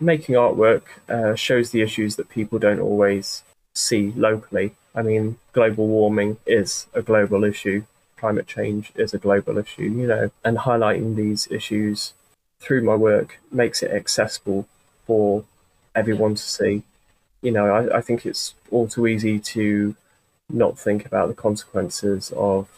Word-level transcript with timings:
making 0.00 0.34
artwork 0.34 0.82
uh, 1.08 1.34
shows 1.34 1.70
the 1.70 1.82
issues 1.82 2.16
that 2.16 2.28
people 2.28 2.58
don't 2.58 2.80
always 2.80 3.42
see 3.74 4.12
locally. 4.16 4.74
I 4.94 5.02
mean, 5.02 5.36
global 5.52 5.86
warming 5.86 6.36
is 6.46 6.86
a 6.94 7.02
global 7.02 7.44
issue, 7.44 7.84
climate 8.16 8.46
change 8.46 8.92
is 8.94 9.12
a 9.12 9.18
global 9.18 9.58
issue, 9.58 9.82
you 9.82 10.06
know, 10.06 10.30
and 10.44 10.58
highlighting 10.58 11.16
these 11.16 11.48
issues 11.50 12.12
through 12.60 12.82
my 12.82 12.94
work 12.94 13.38
makes 13.50 13.82
it 13.82 13.90
accessible 13.90 14.66
for 15.06 15.44
everyone 15.94 16.34
to 16.34 16.42
see. 16.42 16.82
You 17.42 17.50
know, 17.50 17.66
I, 17.66 17.98
I 17.98 18.00
think 18.00 18.24
it's 18.24 18.54
all 18.70 18.88
too 18.88 19.06
easy 19.06 19.38
to 19.38 19.94
not 20.48 20.78
think 20.78 21.04
about 21.04 21.28
the 21.28 21.34
consequences 21.34 22.32
of 22.36 22.68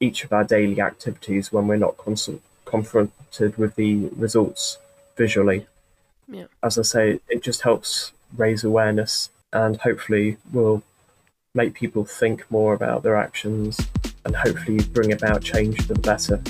each 0.00 0.24
of 0.24 0.32
our 0.32 0.44
daily 0.44 0.80
activities 0.80 1.52
when 1.52 1.66
we're 1.66 1.76
not 1.76 1.96
constant, 1.96 2.42
confronted 2.64 3.56
with 3.56 3.74
the 3.76 4.08
results 4.16 4.78
visually. 5.16 5.66
Yeah. 6.30 6.44
As 6.62 6.76
I 6.78 6.82
say, 6.82 7.20
it 7.30 7.42
just 7.42 7.62
helps 7.62 8.12
raise 8.36 8.62
awareness 8.62 9.30
and 9.50 9.78
hopefully 9.78 10.36
will 10.52 10.82
make 11.54 11.72
people 11.72 12.04
think 12.04 12.44
more 12.50 12.74
about 12.74 13.02
their 13.02 13.16
actions 13.16 13.80
and 14.26 14.36
hopefully 14.36 14.84
bring 14.92 15.10
about 15.10 15.42
change 15.42 15.80
for 15.80 15.94
the 15.94 16.00
better. 16.00 16.42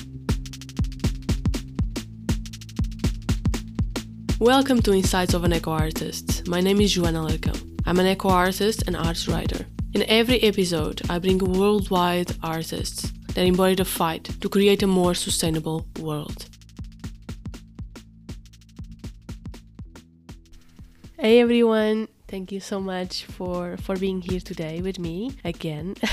Welcome 4.40 4.82
to 4.82 4.92
Insights 4.92 5.32
of 5.32 5.44
an 5.44 5.52
Eco 5.52 5.70
Artist. 5.70 6.48
My 6.48 6.60
name 6.60 6.80
is 6.80 6.96
Joana 6.96 7.30
Larcão. 7.30 7.80
I'm 7.86 8.00
an 8.00 8.06
eco 8.06 8.30
artist 8.30 8.82
and 8.88 8.96
arts 8.96 9.28
writer. 9.28 9.64
In 9.94 10.02
every 10.08 10.42
episode, 10.42 11.02
I 11.08 11.20
bring 11.20 11.38
worldwide 11.38 12.32
artists 12.42 13.12
that 13.28 13.46
embody 13.46 13.76
the 13.76 13.84
fight 13.84 14.24
to 14.40 14.48
create 14.48 14.82
a 14.82 14.88
more 14.88 15.14
sustainable 15.14 15.86
world. 16.00 16.48
Hey 21.20 21.40
everyone, 21.40 22.06
thank 22.28 22.52
you 22.52 22.60
so 22.60 22.78
much 22.78 23.24
for 23.24 23.76
for 23.78 23.96
being 23.96 24.20
here 24.20 24.38
today 24.38 24.80
with 24.80 25.00
me 25.00 25.32
again. 25.44 25.96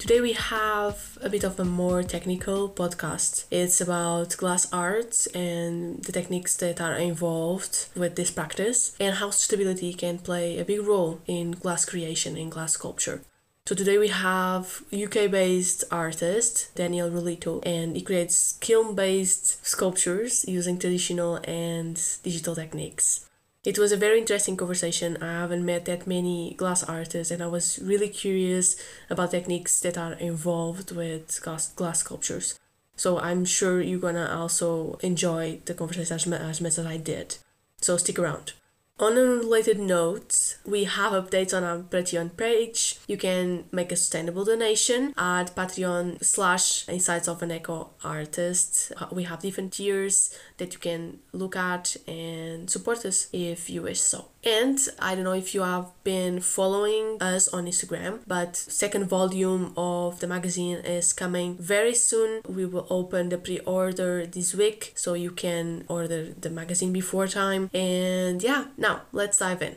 Today 0.00 0.20
we 0.20 0.32
have 0.32 1.16
a 1.22 1.30
bit 1.30 1.44
of 1.44 1.60
a 1.60 1.64
more 1.64 2.02
technical 2.02 2.68
podcast. 2.68 3.44
It's 3.52 3.80
about 3.80 4.36
glass 4.36 4.66
art 4.72 5.28
and 5.32 6.02
the 6.02 6.10
techniques 6.10 6.56
that 6.56 6.80
are 6.80 6.96
involved 6.96 7.86
with 7.94 8.16
this 8.16 8.32
practice 8.32 8.96
and 8.98 9.14
how 9.14 9.30
stability 9.30 9.94
can 9.94 10.18
play 10.18 10.58
a 10.58 10.64
big 10.64 10.82
role 10.82 11.20
in 11.28 11.52
glass 11.52 11.84
creation 11.84 12.36
and 12.36 12.50
glass 12.50 12.72
sculpture. 12.72 13.22
So 13.66 13.74
today 13.74 13.96
we 13.96 14.08
have 14.08 14.82
UK-based 14.92 15.84
artist 15.90 16.74
Daniel 16.74 17.08
Rollitt 17.08 17.62
and 17.64 17.96
he 17.96 18.02
creates 18.02 18.58
kiln-based 18.60 19.64
sculptures 19.64 20.44
using 20.46 20.78
traditional 20.78 21.36
and 21.44 21.98
digital 22.22 22.54
techniques. 22.54 23.26
It 23.64 23.78
was 23.78 23.90
a 23.90 23.96
very 23.96 24.18
interesting 24.18 24.58
conversation. 24.58 25.16
I 25.22 25.40
haven't 25.40 25.64
met 25.64 25.86
that 25.86 26.06
many 26.06 26.52
glass 26.58 26.84
artists, 26.84 27.30
and 27.30 27.42
I 27.42 27.46
was 27.46 27.78
really 27.82 28.10
curious 28.10 28.76
about 29.08 29.30
techniques 29.30 29.80
that 29.80 29.96
are 29.96 30.12
involved 30.12 30.94
with 30.94 31.40
glass, 31.40 31.72
glass 31.72 32.00
sculptures. 32.00 32.58
So 32.96 33.18
I'm 33.18 33.46
sure 33.46 33.80
you're 33.80 33.98
gonna 33.98 34.28
also 34.30 34.98
enjoy 35.00 35.60
the 35.64 35.72
conversation 35.72 36.34
as, 36.34 36.40
as 36.42 36.60
much 36.60 36.76
as 36.76 36.84
I 36.84 36.98
did. 36.98 37.38
So 37.80 37.96
stick 37.96 38.18
around. 38.18 38.52
On 39.00 39.18
a 39.18 39.22
related 39.22 39.80
note, 39.80 40.56
we 40.64 40.84
have 40.84 41.12
updates 41.12 41.52
on 41.52 41.64
our 41.64 41.78
Patreon 41.78 42.36
page. 42.36 43.00
You 43.08 43.16
can 43.16 43.64
make 43.72 43.90
a 43.90 43.96
sustainable 43.96 44.44
donation 44.44 45.12
at 45.18 45.52
Patreon 45.56 46.24
slash 46.24 46.88
Insights 46.88 47.26
of 47.26 47.42
an 47.42 47.50
Eco 47.50 47.90
Artist. 48.04 48.92
Uh, 48.96 49.06
we 49.10 49.24
have 49.24 49.40
different 49.40 49.72
tiers 49.72 50.38
that 50.58 50.74
you 50.74 50.78
can 50.78 51.18
look 51.32 51.56
at 51.56 51.96
and 52.06 52.70
support 52.70 53.04
us 53.04 53.28
if 53.32 53.68
you 53.68 53.82
wish 53.82 54.00
so. 54.00 54.26
And 54.46 54.78
I 54.98 55.14
don't 55.14 55.24
know 55.24 55.32
if 55.32 55.54
you 55.54 55.62
have 55.62 55.90
been 56.04 56.40
following 56.40 57.16
us 57.22 57.48
on 57.48 57.64
Instagram, 57.64 58.20
but 58.26 58.54
second 58.54 59.06
volume 59.08 59.72
of 59.74 60.20
the 60.20 60.26
magazine 60.26 60.76
is 60.84 61.14
coming 61.14 61.56
very 61.56 61.94
soon. 61.94 62.42
We 62.46 62.66
will 62.66 62.86
open 62.90 63.30
the 63.30 63.38
pre-order 63.38 64.26
this 64.26 64.54
week, 64.54 64.92
so 64.96 65.14
you 65.14 65.30
can 65.30 65.86
order 65.88 66.34
the 66.34 66.50
magazine 66.50 66.92
before 66.92 67.26
time. 67.26 67.70
And 67.72 68.42
yeah, 68.42 68.66
now 68.76 69.02
let's 69.12 69.38
dive 69.38 69.62
in. 69.62 69.76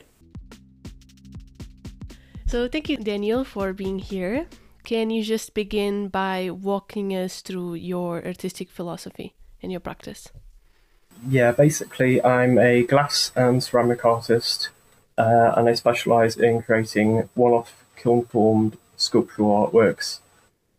So 2.46 2.68
thank 2.68 2.90
you, 2.90 2.98
Daniel, 2.98 3.46
for 3.46 3.72
being 3.72 4.00
here. 4.00 4.48
Can 4.84 5.10
you 5.10 5.24
just 5.24 5.54
begin 5.54 6.10
by 6.10 6.50
walking 6.50 7.12
us 7.16 7.42
through 7.42 7.76
your 7.76 8.26
artistic 8.26 8.70
philosophy 8.70 9.36
and 9.64 9.72
your 9.72 9.82
practice? 9.82 10.30
Yeah, 11.26 11.52
basically, 11.52 12.24
I'm 12.24 12.58
a 12.58 12.84
glass 12.84 13.32
and 13.36 13.64
ceramic 13.64 14.06
artist, 14.06 14.70
uh, 15.18 15.54
and 15.56 15.68
I 15.68 15.74
specialise 15.74 16.36
in 16.36 16.62
creating 16.62 17.30
one 17.34 17.54
off 17.54 17.84
kiln 17.96 18.26
formed 18.26 18.78
sculptural 18.96 19.68
artworks. 19.68 20.20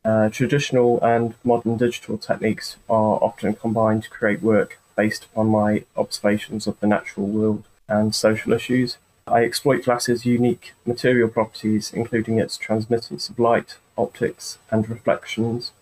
Uh, 0.05 0.29
traditional 0.29 1.03
and 1.03 1.35
modern 1.45 1.77
digital 1.77 2.17
techniques 2.17 2.77
are 2.89 3.19
often 3.21 3.55
combined 3.55 4.05
to 4.05 4.11
create 4.11 4.43
work 4.43 4.79
based 4.97 5.25
upon 5.25 5.49
my 5.49 5.85
observations 5.97 6.67
of 6.67 6.79
the 6.81 6.87
natural 6.87 7.27
world 7.27 7.65
and 7.89 8.15
social 8.15 8.53
issues. 8.53 8.97
I 9.27 9.45
exploit 9.45 9.85
glass's 9.85 10.25
unique 10.25 10.73
material 10.87 11.29
properties, 11.29 11.93
including 11.93 12.39
its 12.39 12.57
transmittance 12.57 13.29
of 13.29 13.39
light, 13.39 13.77
optics, 13.97 14.59
and 14.71 14.89
reflections, 14.89 15.73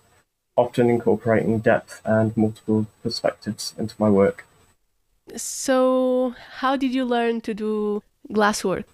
often 0.56 0.88
incorporating 0.88 1.58
depth 1.58 2.00
and 2.04 2.36
multiple 2.36 2.86
perspectives 3.02 3.74
into 3.78 3.94
my 3.98 4.08
work. 4.08 4.46
So, 5.36 6.34
how 6.58 6.76
did 6.76 6.94
you 6.94 7.04
learn 7.04 7.40
to 7.42 7.54
do 7.54 8.02
glasswork? 8.30 8.84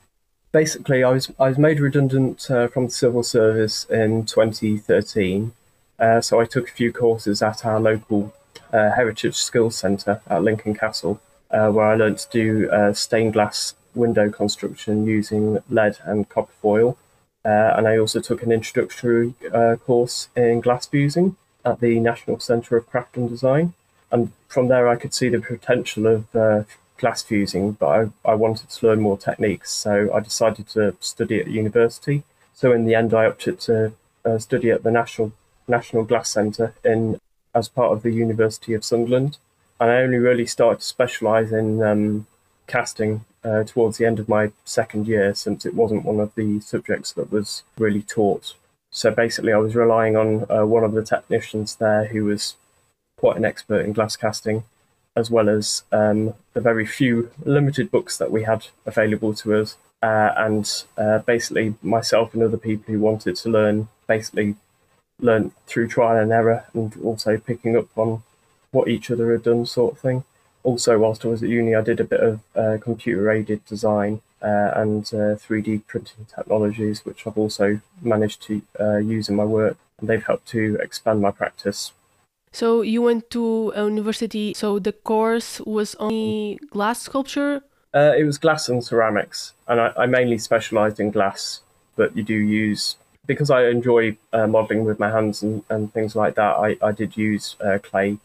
Basically, 0.51 1.03
I 1.03 1.11
was 1.11 1.31
I 1.39 1.49
was 1.49 1.59
made 1.59 1.81
redundant 1.81 2.51
uh, 2.51 2.69
from 2.69 2.87
the 2.87 2.93
civil 2.93 3.23
service 3.23 3.85
in 3.85 4.27
2013, 4.27 5.53
uh, 5.99 6.21
so 6.21 6.41
I 6.41 6.45
took 6.45 6.69
a 6.69 6.73
few 6.73 6.93
courses 6.93 7.43
at 7.43 7.65
our 7.65 7.81
local 7.81 8.35
uh, 8.73 8.91
Heritage 8.93 9.37
Skills 9.37 9.77
Centre 9.77 10.21
at 10.27 10.43
Lincoln 10.43 10.75
Castle, 10.75 11.21
uh, 11.51 11.71
where 11.71 11.87
I 11.87 11.95
learned 11.95 12.19
to 12.19 12.31
do 12.31 12.71
uh, 12.71 12.93
stained 12.93 13.35
glass 13.35 13.75
window 13.95 14.31
construction 14.31 15.07
using 15.07 15.59
lead 15.69 15.99
and 16.05 16.29
copper 16.29 16.53
foil. 16.61 16.99
Uh, 17.45 17.75
and 17.77 17.89
I 17.89 17.99
also 17.99 18.21
took 18.21 18.43
an 18.43 18.53
introductory 18.53 19.35
uh, 19.53 19.77
course 19.77 20.29
in 20.37 20.61
glass 20.61 20.87
fusing 20.87 21.37
at 21.65 21.81
the 21.81 22.01
National 22.01 22.39
Centre 22.41 22.77
of 22.77 22.89
Craft 22.89 23.17
and 23.17 23.29
Design. 23.29 23.75
And 24.11 24.33
from 24.49 24.69
there, 24.69 24.89
I 24.89 24.97
could 24.97 25.15
see 25.15 25.29
the 25.29 25.41
potential 25.41 26.07
of 26.07 26.37
uh, 26.37 26.65
glass 26.99 27.23
fusing, 27.23 27.73
but 27.73 27.87
I, 27.87 28.31
I 28.31 28.35
wanted 28.35 28.71
to 28.71 28.87
learn 28.87 29.01
more 29.01 29.19
techniques. 29.19 29.73
So 29.73 30.13
I 30.13 30.21
decided 30.21 30.69
to 30.69 30.97
study 31.01 31.41
at 31.41 31.49
university. 31.49 32.23
So 32.55 32.73
in 32.73 32.85
the 32.85 32.95
end, 32.95 33.15
I 33.15 33.27
opted 33.27 33.61
to 33.61 33.93
uh, 34.25 34.39
study 34.39 34.71
at 34.71 34.83
the 34.83 34.91
National 34.91 35.33
National 35.69 36.05
Glass 36.05 36.29
Centre 36.29 36.75
in 36.85 37.19
as 37.55 37.69
part 37.69 37.93
of 37.93 38.03
the 38.03 38.11
University 38.11 38.75
of 38.75 38.85
Sunderland. 38.85 39.39
And 39.81 39.91
I 39.91 39.97
only 40.03 40.19
really 40.19 40.47
started 40.47 40.81
to 40.81 40.87
specialise 40.87 41.51
in 41.53 41.83
um, 41.83 42.27
casting 42.67 43.25
uh, 43.45 43.65
towards 43.65 43.99
the 43.99 44.07
end 44.07 44.19
of 44.19 44.29
my 44.29 44.53
second 44.65 45.07
year, 45.09 45.35
since 45.35 45.67
it 45.67 45.75
wasn't 45.75 46.05
one 46.05 46.21
of 46.21 46.35
the 46.35 46.61
subjects 46.61 47.13
that 47.13 47.33
was 47.33 47.63
really 47.79 48.03
taught. 48.03 48.55
So 48.93 49.11
basically, 49.11 49.53
I 49.53 49.59
was 49.59 49.75
relying 49.75 50.17
on 50.17 50.47
uh, 50.49 50.65
one 50.65 50.85
of 50.85 50.93
the 50.93 51.03
technicians 51.03 51.77
there 51.77 52.05
who 52.05 52.25
was 52.27 52.55
quite 53.17 53.37
an 53.37 53.45
expert 53.45 53.85
in 53.85 53.93
glass 53.93 54.15
casting, 54.17 54.63
as 55.17 55.31
well 55.31 55.49
as 55.49 55.83
um, 55.91 56.35
the 56.53 56.61
very 56.61 56.87
few 56.87 57.31
limited 57.45 57.91
books 57.91 58.17
that 58.19 58.31
we 58.31 58.45
had 58.45 58.67
available 58.87 59.35
to 59.35 59.55
us. 59.55 59.77
Uh, 60.03 60.33
and 60.37 60.85
uh, 60.97 61.19
basically, 61.19 61.75
myself 61.83 62.35
and 62.35 62.43
other 62.43 62.57
people 62.57 62.93
who 62.93 63.01
wanted 63.01 63.37
to 63.37 63.49
learn 63.49 63.89
basically 64.07 64.55
learned 65.21 65.53
through 65.67 65.89
trial 65.89 66.17
and 66.17 66.33
error 66.33 66.65
and 66.75 66.97
also 67.03 67.37
picking 67.39 67.77
up 67.77 67.87
on 67.97 68.23
what 68.71 68.89
each 68.89 69.11
other 69.11 69.33
had 69.33 69.43
done, 69.43 69.65
sort 69.67 69.95
of 69.95 69.99
thing 69.99 70.25
also, 70.65 70.99
whilst 70.99 71.25
I 71.25 71.29
was 71.29 71.43
at 71.43 71.49
uni, 71.49 71.75
I 71.75 71.83
did 71.83 72.01
a 72.01 72.05
bit 72.05 72.21
of 72.21 72.41
uh, 72.55 72.79
computer 72.81 73.31
aided 73.31 73.65
design 73.67 74.21
and 74.43 75.05
uh, 75.13 75.37
3D 75.37 75.87
printing 75.87 76.27
technologies, 76.35 77.05
which 77.05 77.27
I've 77.27 77.39
also 77.39 77.81
managed 78.01 78.43
to 78.43 78.63
uh, 78.79 78.97
use 78.97 79.29
in 79.29 79.37
my 79.37 79.45
work, 79.45 79.77
and 79.99 80.09
they've 80.09 80.25
helped 80.25 80.49
to 80.49 80.77
expand 80.83 81.21
my 81.21 81.31
practice. 81.31 81.93
So, 82.53 82.83
you 82.83 83.01
went 83.01 83.31
to 83.31 83.73
a 83.75 83.85
university, 83.85 84.53
so 84.55 84.79
the 84.79 84.93
course 84.93 85.61
was 85.61 85.95
only 85.97 86.59
glass 86.71 87.01
sculpture? 87.03 87.63
Uh, 87.95 88.15
it 88.17 88.25
was 88.25 88.39
glass 88.39 88.69
and 88.69 88.85
ceramics, 88.85 89.53
and 89.69 89.81
I, 89.81 89.93
I 89.97 90.07
mainly 90.07 90.39
specialised 90.39 91.01
in 91.01 91.11
glass, 91.11 91.61
but 91.97 92.17
you 92.17 92.23
do 92.23 92.35
use 92.35 92.97
because 93.27 93.51
I 93.51 93.69
enjoy 93.69 94.17
uh, 94.33 94.49
modelling 94.49 94.85
with 94.85 94.99
my 94.99 95.11
hands 95.11 95.43
and, 95.43 95.63
and 95.71 95.93
things 95.93 96.17
like 96.17 96.35
that, 96.35 96.57
I, 96.57 96.77
I 96.83 96.91
did 96.91 97.17
use 97.17 97.57
clay 97.83 98.19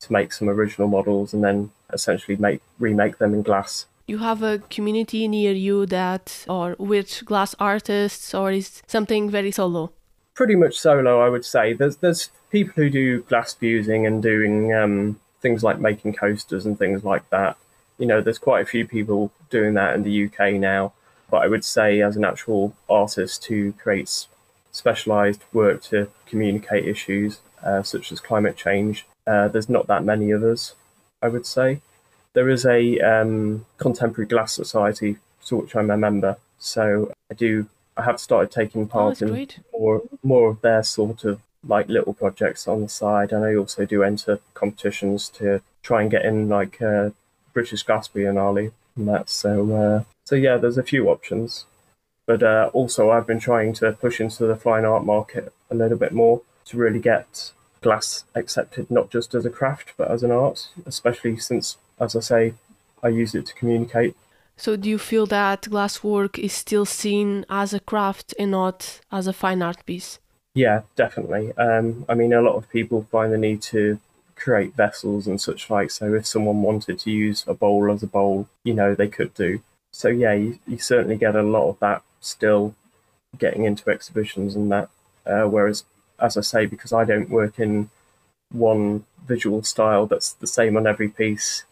to 0.00 0.12
make 0.12 0.32
some 0.32 0.48
original 0.48 0.88
models 0.88 1.32
and 1.32 1.42
then 1.42 1.70
essentially 1.92 2.36
make 2.36 2.60
remake 2.78 3.18
them 3.18 3.34
in 3.34 3.42
glass. 3.42 3.86
You 4.06 4.18
have 4.18 4.42
a 4.42 4.58
community 4.68 5.26
near 5.28 5.52
you 5.52 5.86
that 5.86 6.44
or 6.46 6.76
with 6.78 7.24
glass 7.24 7.54
artists 7.58 8.34
or 8.34 8.52
is 8.52 8.82
something 8.86 9.30
very 9.30 9.50
solo? 9.50 9.92
Pretty 10.34 10.56
much 10.56 10.78
solo, 10.78 11.20
I 11.20 11.30
would 11.30 11.44
say. 11.44 11.72
There's 11.72 11.96
there's 11.96 12.30
people 12.50 12.74
who 12.76 12.90
do 12.90 13.22
glass 13.22 13.54
fusing 13.54 14.06
and 14.06 14.22
doing 14.22 14.74
um, 14.74 15.20
things 15.40 15.62
like 15.62 15.78
making 15.78 16.12
coasters 16.14 16.66
and 16.66 16.78
things 16.78 17.02
like 17.02 17.28
that. 17.30 17.56
You 17.96 18.06
know, 18.06 18.20
there's 18.20 18.38
quite 18.38 18.60
a 18.62 18.66
few 18.66 18.86
people 18.86 19.32
doing 19.48 19.72
that 19.74 19.94
in 19.94 20.02
the 20.02 20.26
UK 20.26 20.54
now. 20.54 20.92
But 21.30 21.42
I 21.42 21.46
would 21.46 21.64
say, 21.64 22.02
as 22.02 22.16
an 22.16 22.24
actual 22.24 22.76
artist 22.90 23.46
who 23.46 23.72
creates 23.72 24.28
specialized 24.70 25.42
work 25.52 25.82
to 25.84 26.10
communicate 26.26 26.84
issues 26.86 27.38
uh, 27.62 27.82
such 27.82 28.12
as 28.12 28.20
climate 28.20 28.56
change, 28.56 29.06
uh, 29.26 29.48
there's 29.48 29.70
not 29.70 29.86
that 29.86 30.04
many 30.04 30.30
of 30.30 30.42
us, 30.42 30.74
I 31.22 31.28
would 31.28 31.46
say. 31.46 31.80
There 32.34 32.48
is 32.48 32.66
a 32.66 32.98
um, 33.00 33.64
contemporary 33.78 34.26
glass 34.28 34.52
society 34.52 35.16
to 35.46 35.56
which 35.56 35.74
I'm 35.76 35.90
a 35.90 35.96
member, 35.96 36.36
so 36.58 37.12
I 37.30 37.34
do. 37.34 37.68
I 37.96 38.02
have 38.02 38.18
started 38.18 38.50
taking 38.50 38.82
Oh, 38.82 38.86
part 38.86 39.10
that's 39.10 39.22
in 39.22 39.28
great. 39.28 39.60
more 39.72 40.02
more 40.22 40.50
of 40.50 40.60
their 40.60 40.82
sort 40.82 41.24
of 41.24 41.40
like 41.66 41.88
little 41.88 42.12
projects 42.12 42.66
on 42.68 42.82
the 42.82 42.88
side, 42.88 43.32
and 43.32 43.44
I 43.44 43.54
also 43.54 43.86
do 43.86 44.02
enter 44.02 44.40
competitions 44.54 45.28
to 45.30 45.62
try 45.82 46.02
and 46.02 46.10
get 46.10 46.24
in 46.24 46.48
like 46.48 46.82
uh, 46.82 47.10
British 47.52 47.84
Glass 47.84 48.08
Biennale 48.08 48.72
and 48.96 49.08
that. 49.08 49.30
So 49.30 49.72
uh, 49.74 50.02
so 50.24 50.34
yeah, 50.34 50.56
there's 50.56 50.78
a 50.78 50.82
few 50.82 51.08
options, 51.08 51.66
but 52.26 52.42
uh, 52.42 52.70
also 52.72 53.10
I've 53.10 53.28
been 53.28 53.38
trying 53.40 53.74
to 53.74 53.92
push 53.92 54.20
into 54.20 54.44
the 54.46 54.56
fine 54.56 54.84
art 54.84 55.04
market 55.04 55.52
a 55.70 55.74
little 55.76 55.98
bit 55.98 56.12
more 56.12 56.42
to 56.66 56.76
really 56.76 56.98
get 56.98 57.52
glass 57.84 58.24
accepted 58.34 58.90
not 58.90 59.10
just 59.10 59.34
as 59.34 59.44
a 59.46 59.50
craft 59.58 59.92
but 59.98 60.10
as 60.10 60.22
an 60.22 60.30
art, 60.30 60.68
especially 60.86 61.36
since, 61.36 61.76
as 62.00 62.16
I 62.16 62.20
say, 62.20 62.54
I 63.02 63.08
use 63.08 63.34
it 63.34 63.46
to 63.46 63.54
communicate. 63.54 64.16
So, 64.56 64.76
do 64.76 64.88
you 64.88 64.98
feel 64.98 65.26
that 65.26 65.68
glass 65.68 66.02
work 66.02 66.38
is 66.38 66.52
still 66.52 66.86
seen 66.86 67.44
as 67.50 67.74
a 67.74 67.80
craft 67.80 68.34
and 68.38 68.50
not 68.52 69.00
as 69.10 69.26
a 69.26 69.32
fine 69.32 69.62
art 69.62 69.84
piece? 69.84 70.18
Yeah, 70.54 70.82
definitely. 70.96 71.52
Um, 71.58 72.06
I 72.08 72.14
mean, 72.14 72.32
a 72.32 72.40
lot 72.40 72.56
of 72.56 72.70
people 72.70 73.08
find 73.10 73.32
the 73.32 73.38
need 73.38 73.60
to 73.74 73.98
create 74.36 74.74
vessels 74.74 75.26
and 75.26 75.40
such 75.40 75.70
like. 75.70 75.90
So, 75.90 76.14
if 76.14 76.26
someone 76.26 76.62
wanted 76.62 76.98
to 77.00 77.10
use 77.10 77.44
a 77.46 77.54
bowl 77.54 77.90
as 77.92 78.02
a 78.02 78.06
bowl, 78.06 78.48
you 78.62 78.74
know, 78.74 78.94
they 78.94 79.08
could 79.08 79.34
do. 79.34 79.60
So, 79.92 80.08
yeah, 80.08 80.34
you, 80.34 80.58
you 80.66 80.78
certainly 80.78 81.16
get 81.16 81.36
a 81.36 81.42
lot 81.42 81.68
of 81.68 81.78
that 81.80 82.02
still 82.20 82.74
getting 83.36 83.64
into 83.64 83.90
exhibitions 83.90 84.54
and 84.54 84.70
that. 84.70 84.88
Uh, 85.26 85.46
whereas, 85.54 85.84
as 86.20 86.36
I 86.36 86.40
say, 86.40 86.66
because 86.66 86.92
I 86.92 87.04
don't 87.04 87.30
work 87.30 87.58
in 87.58 87.90
one 88.50 89.04
visual 89.26 89.62
style 89.62 90.06
that's 90.06 90.32
the 90.34 90.46
same 90.46 90.76
on 90.76 90.86
every 90.86 91.08
piece, 91.08 91.64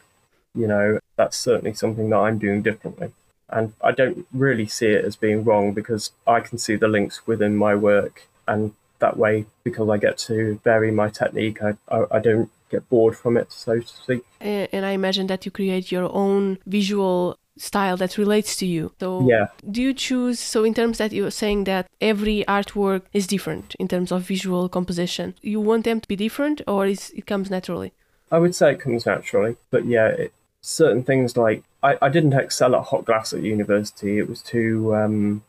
you 0.54 0.66
know, 0.66 0.98
that's 1.16 1.36
certainly 1.36 1.74
something 1.74 2.10
that 2.10 2.18
I'm 2.18 2.38
doing 2.38 2.62
differently. 2.62 3.12
And 3.48 3.74
I 3.82 3.92
don't 3.92 4.26
really 4.32 4.66
see 4.66 4.86
it 4.86 5.04
as 5.04 5.16
being 5.16 5.44
wrong 5.44 5.72
because 5.72 6.12
I 6.26 6.40
can 6.40 6.58
see 6.58 6.76
the 6.76 6.88
links 6.88 7.26
within 7.26 7.56
my 7.56 7.74
work. 7.74 8.28
And 8.48 8.72
that 8.98 9.16
way, 9.16 9.46
because 9.62 9.88
I 9.88 9.98
get 9.98 10.16
to 10.18 10.58
vary 10.64 10.90
my 10.90 11.08
technique, 11.10 11.62
I, 11.62 11.76
I, 11.88 12.04
I 12.12 12.18
don't 12.18 12.50
get 12.70 12.88
bored 12.88 13.16
from 13.16 13.36
it, 13.36 13.52
so 13.52 13.80
to 13.80 13.86
speak. 13.86 14.24
And 14.40 14.86
I 14.86 14.90
imagine 14.92 15.26
that 15.26 15.44
you 15.44 15.50
create 15.50 15.92
your 15.92 16.10
own 16.12 16.58
visual 16.66 17.38
style 17.58 17.96
that 17.98 18.18
relates 18.18 18.56
to 18.56 18.66
you. 18.66 18.92
So, 19.00 19.28
Yeah. 19.28 19.48
do 19.70 19.82
you 19.82 19.94
choose? 19.94 20.38
So, 20.38 20.64
in 20.64 20.74
terms 20.74 20.98
that 20.98 21.12
you're 21.12 21.30
saying 21.30 21.64
that 21.64 21.86
every 22.00 22.44
artwork 22.48 23.02
is 23.12 23.26
different 23.26 23.74
in 23.78 23.88
terms 23.88 24.10
of 24.12 24.22
visual 24.22 24.68
composition, 24.68 25.34
you 25.42 25.60
want 25.60 25.84
them 25.84 26.00
to 26.00 26.08
be 26.08 26.16
different, 26.16 26.62
or 26.66 26.86
is 26.86 27.10
it 27.14 27.26
comes 27.26 27.50
naturally? 27.50 27.92
I 28.30 28.38
would 28.38 28.54
say 28.54 28.72
it 28.72 28.80
comes 28.80 29.04
naturally, 29.06 29.56
but 29.70 29.84
yeah, 29.84 30.08
it, 30.08 30.32
certain 30.62 31.02
things 31.02 31.36
like 31.36 31.64
I, 31.82 31.98
I 32.00 32.08
didn't 32.08 32.32
excel 32.32 32.74
at 32.74 32.84
hot 32.84 33.04
glass 33.04 33.32
at 33.32 33.42
university. 33.42 34.18
It 34.18 34.28
was 34.28 34.40
too 34.40 34.94
um, 34.94 35.42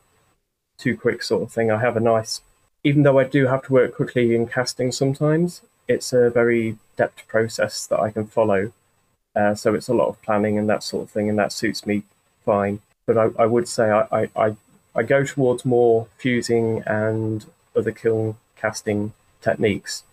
too 0.78 0.98
quick 0.98 1.24
sort 1.24 1.44
of 1.44 1.52
thing. 1.52 1.72
I 1.72 1.80
have 1.80 1.96
a 1.96 2.02
nice, 2.02 2.42
even 2.84 3.04
though 3.04 3.20
I 3.20 3.24
do 3.24 3.48
have 3.48 3.64
to 3.64 3.74
work 3.74 3.96
quickly 3.96 4.36
in 4.36 4.48
casting 4.48 4.92
sometimes. 4.92 5.62
It's 5.88 6.14
a 6.14 6.30
very 6.30 6.78
depth 6.98 7.28
process 7.28 7.86
that 7.88 8.00
I 8.00 8.10
can 8.12 8.26
follow, 8.26 8.72
uh, 9.36 9.56
so 9.56 9.74
it's 9.74 9.88
a 9.88 9.94
lot 9.94 10.10
of 10.10 10.22
planning 10.22 10.58
and 10.58 10.70
that 10.70 10.84
sort 10.84 11.04
of 11.04 11.12
thing, 11.12 11.30
and 11.30 11.40
that 11.40 11.52
suits 11.52 11.86
me 11.86 12.04
fine. 12.46 12.80
But 13.06 13.18
I, 13.18 13.30
I 13.40 13.46
would 13.46 13.68
say 13.68 13.90
I, 13.90 14.30
I, 14.36 14.56
I, 14.96 15.04
go 15.04 15.24
towards 15.26 15.66
more 15.66 16.08
fusing 16.18 16.84
and 16.86 17.46
other 17.76 17.92
kiln 17.92 18.38
casting 18.56 19.14
techniques 19.42 20.04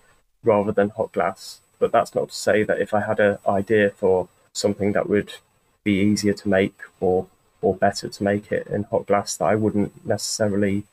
rather 0.42 0.72
than 0.72 0.90
hot 0.90 1.12
glass. 1.12 1.60
But 1.78 1.92
that's 1.92 2.14
not 2.14 2.30
to 2.30 2.34
say 2.34 2.62
that 2.64 2.80
if 2.80 2.92
I 2.92 3.00
had 3.00 3.20
an 3.20 3.38
idea 3.46 3.90
for 3.90 4.28
something 4.52 4.92
that 4.92 5.08
would 5.08 5.34
be 5.84 6.00
easier 6.00 6.34
to 6.34 6.48
make 6.48 6.78
or 7.00 7.26
or 7.62 7.74
better 7.74 8.08
to 8.08 8.22
make 8.22 8.50
it 8.50 8.66
in 8.68 8.84
hot 8.84 9.06
glass, 9.06 9.36
that 9.36 9.44
I 9.44 9.54
wouldn't 9.54 10.06
necessarily 10.06 10.84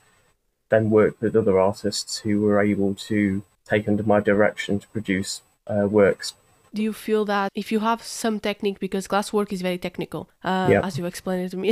then 0.69 0.89
work 0.89 1.15
with 1.21 1.35
other 1.35 1.59
artists 1.59 2.19
who 2.19 2.41
were 2.41 2.61
able 2.61 2.93
to 2.93 3.43
take 3.65 3.87
under 3.87 4.03
my 4.03 4.19
direction 4.19 4.79
to 4.79 4.87
produce 4.89 5.41
uh, 5.67 5.87
works. 5.87 6.33
Do 6.77 6.83
you 6.83 6.93
feel 6.93 7.25
that 7.25 7.49
if 7.55 7.71
you 7.71 7.79
have 7.79 8.03
some 8.03 8.39
technique, 8.39 8.79
because 8.79 9.07
glass 9.07 9.33
work 9.33 9.51
is 9.51 9.61
very 9.63 9.79
technical, 9.87 10.21
uh, 10.43 10.67
Yeah. 10.73 10.85
as 10.87 10.93
you 10.99 11.05
explained 11.07 11.43
it 11.45 11.51
to 11.55 11.57
me, 11.57 11.71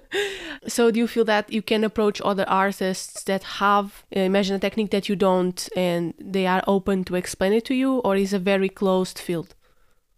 so 0.76 0.90
do 0.90 1.00
you 1.00 1.08
feel 1.14 1.24
that 1.24 1.50
you 1.50 1.62
can 1.62 1.82
approach 1.82 2.20
other 2.22 2.44
artists 2.66 3.24
that 3.24 3.42
have, 3.62 3.86
uh, 4.14 4.20
imagine 4.20 4.54
a 4.56 4.58
technique 4.58 4.90
that 4.90 5.08
you 5.08 5.16
don't, 5.16 5.58
and 5.74 6.12
they 6.20 6.46
are 6.46 6.62
open 6.66 7.04
to 7.04 7.14
explain 7.14 7.52
it 7.54 7.64
to 7.64 7.74
you, 7.74 7.90
or 8.06 8.16
is 8.16 8.34
a 8.34 8.38
very 8.38 8.68
closed 8.68 9.18
field? 9.18 9.54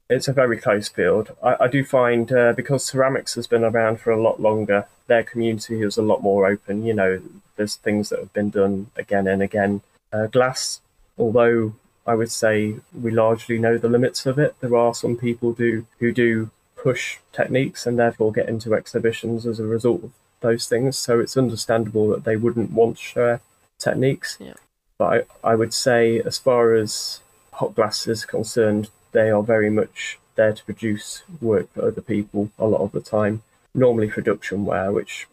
It's 0.08 0.26
a 0.26 0.32
very 0.32 0.58
closed 0.58 0.92
field. 0.92 1.26
I, 1.40 1.52
I 1.64 1.68
do 1.68 1.84
find 1.84 2.32
uh, 2.32 2.52
because 2.52 2.84
ceramics 2.84 3.36
has 3.36 3.46
been 3.46 3.62
around 3.62 4.00
for 4.00 4.10
a 4.10 4.20
lot 4.20 4.40
longer, 4.40 4.86
their 5.06 5.22
community 5.22 5.82
is 5.82 5.96
a 5.96 6.02
lot 6.02 6.20
more 6.20 6.48
open. 6.52 6.84
You 6.84 6.94
know, 6.94 7.22
there's 7.56 7.76
things 7.76 8.08
that 8.08 8.18
have 8.18 8.32
been 8.32 8.50
done 8.50 8.90
again 8.96 9.28
and 9.28 9.40
again. 9.40 9.82
Uh, 10.12 10.26
glass, 10.26 10.80
although 11.16 11.74
I 12.10 12.14
would 12.14 12.32
say 12.32 12.74
we 12.92 13.12
largely 13.12 13.56
know 13.56 13.78
the 13.78 13.88
limits 13.88 14.26
of 14.26 14.36
it, 14.36 14.56
there 14.58 14.74
are 14.74 14.92
some 14.92 15.16
people 15.16 15.52
do 15.52 15.86
who 16.00 16.10
do 16.10 16.50
push 16.74 17.18
techniques 17.32 17.86
and 17.86 17.96
therefore 17.96 18.32
get 18.32 18.48
into 18.48 18.74
exhibitions 18.74 19.46
as 19.46 19.60
a 19.60 19.64
result 19.64 20.02
of 20.02 20.12
those 20.40 20.66
things. 20.66 20.98
So 20.98 21.20
it's 21.20 21.36
understandable 21.36 22.08
that 22.08 22.24
they 22.24 22.34
wouldn't 22.34 22.72
want 22.72 22.96
to 22.96 23.02
share 23.02 23.40
techniques. 23.78 24.36
Yeah. 24.40 24.54
But 24.98 25.28
I, 25.44 25.52
I 25.52 25.54
would 25.54 25.72
say, 25.72 26.20
as 26.20 26.36
far 26.36 26.74
as 26.74 27.20
hot 27.52 27.76
glass 27.76 28.08
is 28.08 28.24
concerned, 28.24 28.90
they 29.12 29.30
are 29.30 29.42
very 29.44 29.70
much 29.70 30.18
there 30.34 30.52
to 30.52 30.64
produce 30.64 31.22
work 31.40 31.72
for 31.72 31.86
other 31.86 32.00
people 32.00 32.50
a 32.58 32.66
lot 32.66 32.80
of 32.80 32.90
the 32.90 33.00
time. 33.00 33.44
Normally 33.72 34.08
production 34.08 34.64
wear, 34.64 34.90
which 34.90 35.28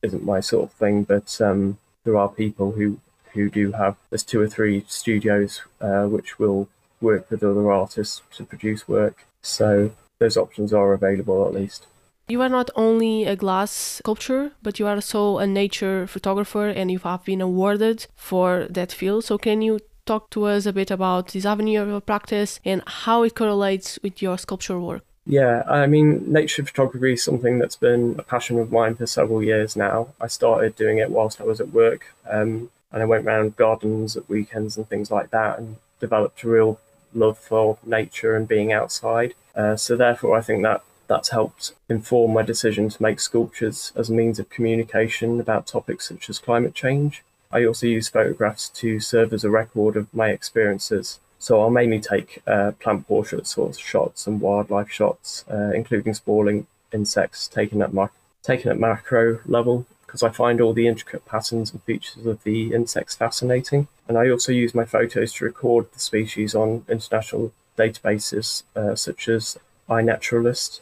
isn't 0.00 0.24
my 0.24 0.40
sort 0.40 0.70
of 0.70 0.72
thing, 0.72 1.02
but 1.02 1.38
um, 1.42 1.76
there 2.04 2.16
are 2.16 2.30
people 2.30 2.72
who 2.72 2.98
who 3.38 3.48
do 3.48 3.72
have 3.72 3.94
there's 4.10 4.24
two 4.24 4.40
or 4.40 4.48
three 4.48 4.84
studios 4.88 5.62
uh, 5.80 6.04
which 6.06 6.38
will 6.38 6.68
work 7.00 7.30
with 7.30 7.42
other 7.42 7.70
artists 7.70 8.22
to 8.36 8.44
produce 8.44 8.88
work. 8.88 9.24
So 9.42 9.92
those 10.18 10.36
options 10.36 10.72
are 10.72 10.92
available 10.92 11.46
at 11.46 11.54
least. 11.54 11.86
You 12.28 12.42
are 12.42 12.48
not 12.50 12.70
only 12.76 13.24
a 13.24 13.36
glass 13.36 13.70
sculptor, 13.70 14.52
but 14.62 14.78
you 14.78 14.86
are 14.86 14.96
also 14.96 15.38
a 15.38 15.46
nature 15.46 16.06
photographer 16.06 16.68
and 16.68 16.90
you 16.90 16.98
have 16.98 17.24
been 17.24 17.40
awarded 17.40 18.06
for 18.14 18.66
that 18.68 18.92
field. 18.92 19.24
So, 19.24 19.38
can 19.38 19.62
you 19.62 19.78
talk 20.04 20.28
to 20.30 20.44
us 20.44 20.66
a 20.66 20.72
bit 20.72 20.90
about 20.90 21.28
this 21.28 21.46
avenue 21.46 21.80
of 21.80 21.88
your 21.88 22.02
practice 22.02 22.60
and 22.66 22.82
how 22.86 23.22
it 23.22 23.34
correlates 23.34 23.98
with 24.02 24.20
your 24.20 24.36
sculpture 24.36 24.78
work? 24.78 25.04
Yeah, 25.28 25.62
I 25.68 25.86
mean, 25.86 26.32
nature 26.32 26.64
photography 26.64 27.12
is 27.12 27.22
something 27.22 27.58
that's 27.58 27.76
been 27.76 28.16
a 28.18 28.22
passion 28.22 28.58
of 28.58 28.72
mine 28.72 28.94
for 28.96 29.06
several 29.06 29.42
years 29.42 29.76
now. 29.76 30.08
I 30.20 30.26
started 30.26 30.74
doing 30.74 30.96
it 30.98 31.10
whilst 31.10 31.40
I 31.40 31.44
was 31.44 31.60
at 31.60 31.68
work, 31.68 32.14
um, 32.30 32.70
and 32.92 33.02
I 33.02 33.06
went 33.06 33.26
around 33.26 33.56
gardens 33.56 34.16
at 34.16 34.28
weekends 34.28 34.76
and 34.76 34.88
things 34.88 35.10
like 35.10 35.30
that, 35.30 35.58
and 35.58 35.76
developed 36.00 36.42
a 36.42 36.48
real 36.48 36.80
love 37.14 37.38
for 37.38 37.78
nature 37.84 38.36
and 38.36 38.46
being 38.46 38.72
outside. 38.72 39.34
Uh, 39.54 39.76
so 39.76 39.96
therefore, 39.96 40.36
I 40.36 40.40
think 40.40 40.62
that 40.62 40.82
that's 41.08 41.30
helped 41.30 41.72
inform 41.88 42.34
my 42.34 42.42
decision 42.42 42.88
to 42.90 43.02
make 43.02 43.18
sculptures 43.18 43.92
as 43.96 44.10
a 44.10 44.12
means 44.12 44.38
of 44.38 44.50
communication 44.50 45.40
about 45.40 45.66
topics 45.66 46.08
such 46.08 46.28
as 46.28 46.38
climate 46.38 46.74
change. 46.74 47.24
I 47.50 47.64
also 47.64 47.86
use 47.86 48.08
photographs 48.08 48.68
to 48.70 49.00
serve 49.00 49.32
as 49.32 49.42
a 49.42 49.50
record 49.50 49.96
of 49.96 50.12
my 50.14 50.28
experiences. 50.28 51.18
So 51.38 51.60
I'll 51.60 51.70
mainly 51.70 52.00
take 52.00 52.42
uh, 52.46 52.72
plant 52.72 53.06
portraits 53.08 53.56
or 53.56 53.72
shots 53.72 54.26
and 54.26 54.40
wildlife 54.40 54.90
shots, 54.90 55.44
uh, 55.50 55.70
including 55.74 56.12
sprawling 56.12 56.66
insects 56.92 57.48
taken 57.48 57.80
at 57.80 57.94
my 57.94 58.08
taken 58.42 58.70
at 58.70 58.78
macro 58.78 59.40
level 59.46 59.86
because 60.08 60.22
I 60.22 60.30
find 60.30 60.58
all 60.58 60.72
the 60.72 60.88
intricate 60.88 61.26
patterns 61.26 61.70
and 61.70 61.82
features 61.82 62.24
of 62.24 62.42
the 62.42 62.72
insects 62.72 63.14
fascinating. 63.14 63.88
And 64.08 64.16
I 64.16 64.30
also 64.30 64.52
use 64.52 64.74
my 64.74 64.86
photos 64.86 65.34
to 65.34 65.44
record 65.44 65.92
the 65.92 65.98
species 65.98 66.54
on 66.54 66.86
international 66.88 67.52
databases 67.76 68.62
uh, 68.74 68.94
such 68.96 69.28
as 69.28 69.58
iNaturalist 69.86 70.80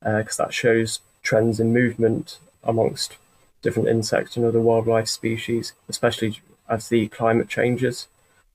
because 0.00 0.36
that 0.36 0.54
shows 0.54 1.00
trends 1.24 1.58
in 1.58 1.72
movement 1.72 2.38
amongst 2.62 3.16
different 3.62 3.88
insect 3.88 4.36
and 4.36 4.46
other 4.46 4.60
wildlife 4.60 5.08
species, 5.08 5.72
especially 5.88 6.40
as 6.68 6.88
the 6.88 7.08
climate 7.08 7.48
changes. 7.48 8.06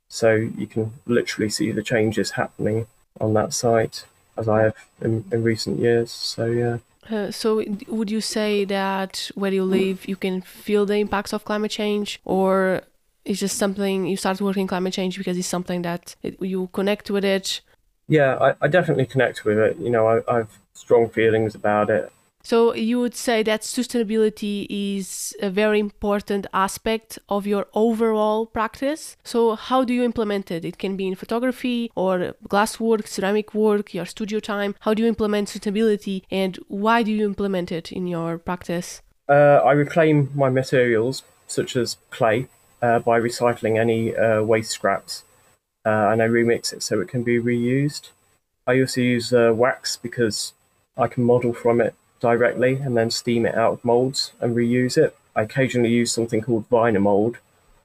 So 0.07 0.35
you 0.35 0.67
can 0.67 0.93
literally 1.05 1.49
see 1.49 1.73
the 1.73 1.83
changes 1.83 2.31
happening 2.31 2.87
on 3.19 3.33
that 3.33 3.53
site 3.53 4.05
as 4.37 4.47
I 4.47 4.61
have 4.61 4.75
in, 5.01 5.25
in 5.33 5.43
recent 5.43 5.79
years. 5.79 6.11
So 6.11 6.45
yeah. 6.45 6.77
Uh, 7.09 7.31
so, 7.31 7.63
would 7.87 8.09
you 8.09 8.21
say 8.21 8.65
that 8.65 9.29
where 9.35 9.53
you 9.53 9.63
live, 9.63 10.07
you 10.07 10.15
can 10.15 10.41
feel 10.41 10.85
the 10.85 10.95
impacts 10.95 11.33
of 11.33 11.43
climate 11.43 11.71
change, 11.71 12.21
or 12.23 12.81
it's 13.25 13.39
just 13.39 13.57
something 13.57 14.05
you 14.05 14.17
start 14.17 14.39
working 14.41 14.67
climate 14.67 14.93
change 14.93 15.17
because 15.17 15.37
it's 15.37 15.47
something 15.47 15.81
that 15.81 16.15
it, 16.23 16.41
you 16.41 16.69
connect 16.73 17.09
with 17.09 17.25
it? 17.25 17.61
Yeah, 18.07 18.37
I, 18.39 18.55
I 18.61 18.67
definitely 18.67 19.05
connect 19.05 19.45
with 19.45 19.57
it. 19.57 19.77
You 19.77 19.89
know, 19.89 20.07
I, 20.07 20.21
I've 20.33 20.59
strong 20.73 21.09
feelings 21.09 21.55
about 21.55 21.89
it. 21.89 22.11
So 22.43 22.73
you 22.75 22.99
would 22.99 23.15
say 23.15 23.41
that 23.43 23.61
sustainability 23.61 24.67
is 24.69 25.33
a 25.41 25.49
very 25.49 25.79
important 25.79 26.45
aspect 26.53 27.17
of 27.29 27.47
your 27.47 27.67
overall 27.73 28.45
practice. 28.45 29.15
So 29.23 29.55
how 29.55 29.85
do 29.85 29.93
you 29.93 30.03
implement 30.03 30.51
it? 30.51 30.65
It 30.65 30.77
can 30.77 30.97
be 30.97 31.07
in 31.07 31.15
photography 31.15 31.89
or 31.95 32.35
glass 32.49 32.81
work, 32.81 33.07
ceramic 33.07 33.53
work, 33.53 33.93
your 33.93 34.05
studio 34.05 34.41
time. 34.41 34.75
How 34.81 34.93
do 34.93 35.03
you 35.03 35.07
implement 35.07 35.47
sustainability 35.47 36.23
and 36.29 36.59
why 36.67 37.01
do 37.01 37.11
you 37.11 37.25
implement 37.25 37.71
it 37.71 37.93
in 37.93 38.07
your 38.07 38.37
practice? 38.37 39.01
Uh, 39.29 39.61
I 39.63 39.71
reclaim 39.71 40.29
my 40.35 40.49
materials, 40.49 41.23
such 41.47 41.77
as 41.77 41.95
clay, 42.09 42.49
uh, 42.81 42.99
by 42.99 43.21
recycling 43.21 43.79
any 43.79 44.13
uh, 44.13 44.43
waste 44.43 44.71
scraps 44.71 45.23
uh, 45.85 46.09
and 46.11 46.21
I 46.21 46.27
remix 46.27 46.73
it 46.73 46.83
so 46.83 46.99
it 46.99 47.07
can 47.07 47.23
be 47.23 47.39
reused. 47.39 48.09
I 48.67 48.81
also 48.81 48.99
use 48.99 49.31
uh, 49.31 49.53
wax 49.55 49.95
because 49.95 50.51
I 50.97 51.07
can 51.07 51.23
model 51.23 51.53
from 51.53 51.79
it 51.79 51.95
directly 52.23 52.75
and 52.75 52.95
then 52.97 53.11
steam 53.11 53.45
it 53.45 53.53
out 53.53 53.73
of 53.73 53.85
molds 53.85 54.31
and 54.39 54.55
reuse 54.55 54.97
it. 54.97 55.15
I 55.35 55.41
occasionally 55.43 55.89
use 55.89 56.11
something 56.11 56.41
called 56.41 56.69
Vinamold, 56.69 57.35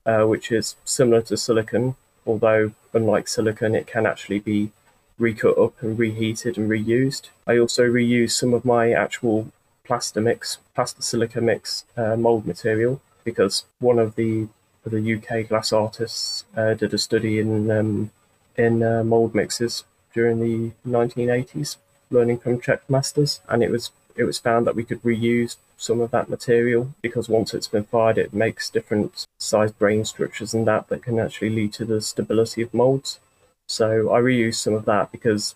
uh, 0.06 0.24
which 0.24 0.52
is 0.52 0.76
similar 0.84 1.22
to 1.22 1.36
silicon, 1.36 1.96
although 2.24 2.72
unlike 2.94 3.26
silicon, 3.26 3.74
it 3.74 3.86
can 3.86 4.06
actually 4.06 4.38
be 4.38 4.70
recut 5.18 5.58
up 5.58 5.74
and 5.82 5.98
reheated 5.98 6.56
and 6.56 6.70
reused. 6.70 7.30
I 7.46 7.58
also 7.58 7.82
reuse 7.82 8.30
some 8.30 8.54
of 8.54 8.64
my 8.64 8.92
actual 8.92 9.48
plaster 9.84 10.20
mix, 10.20 10.58
plaster 10.74 11.02
silica 11.02 11.40
mix 11.40 11.84
uh, 11.96 12.16
mold 12.16 12.46
material 12.46 13.00
because 13.24 13.64
one 13.80 13.98
of 13.98 14.14
the 14.14 14.48
the 14.86 15.14
UK 15.16 15.46
glass 15.48 15.70
artists 15.70 16.44
uh, 16.56 16.72
did 16.72 16.94
a 16.94 16.98
study 16.98 17.38
in 17.38 17.70
um, 17.70 18.10
in 18.56 18.82
uh, 18.82 19.02
mold 19.04 19.34
mixes 19.34 19.84
during 20.14 20.40
the 20.40 20.72
1980s, 20.88 21.76
learning 22.10 22.38
from 22.38 22.60
Czech 22.60 22.88
masters, 22.88 23.40
and 23.48 23.62
it 23.62 23.70
was 23.70 23.90
it 24.18 24.24
was 24.24 24.38
found 24.38 24.66
that 24.66 24.74
we 24.74 24.84
could 24.84 25.02
reuse 25.02 25.56
some 25.76 26.00
of 26.00 26.10
that 26.10 26.28
material 26.28 26.92
because 27.00 27.28
once 27.28 27.54
it's 27.54 27.68
been 27.68 27.84
fired, 27.84 28.18
it 28.18 28.34
makes 28.34 28.68
different 28.68 29.24
sized 29.38 29.78
grain 29.78 30.04
structures 30.04 30.52
and 30.52 30.66
that 30.66 30.88
that 30.88 31.02
can 31.02 31.18
actually 31.20 31.50
lead 31.50 31.72
to 31.74 31.84
the 31.84 32.00
stability 32.00 32.60
of 32.60 32.74
molds. 32.74 33.20
So 33.68 34.12
I 34.12 34.20
reuse 34.20 34.56
some 34.56 34.74
of 34.74 34.86
that 34.86 35.12
because, 35.12 35.54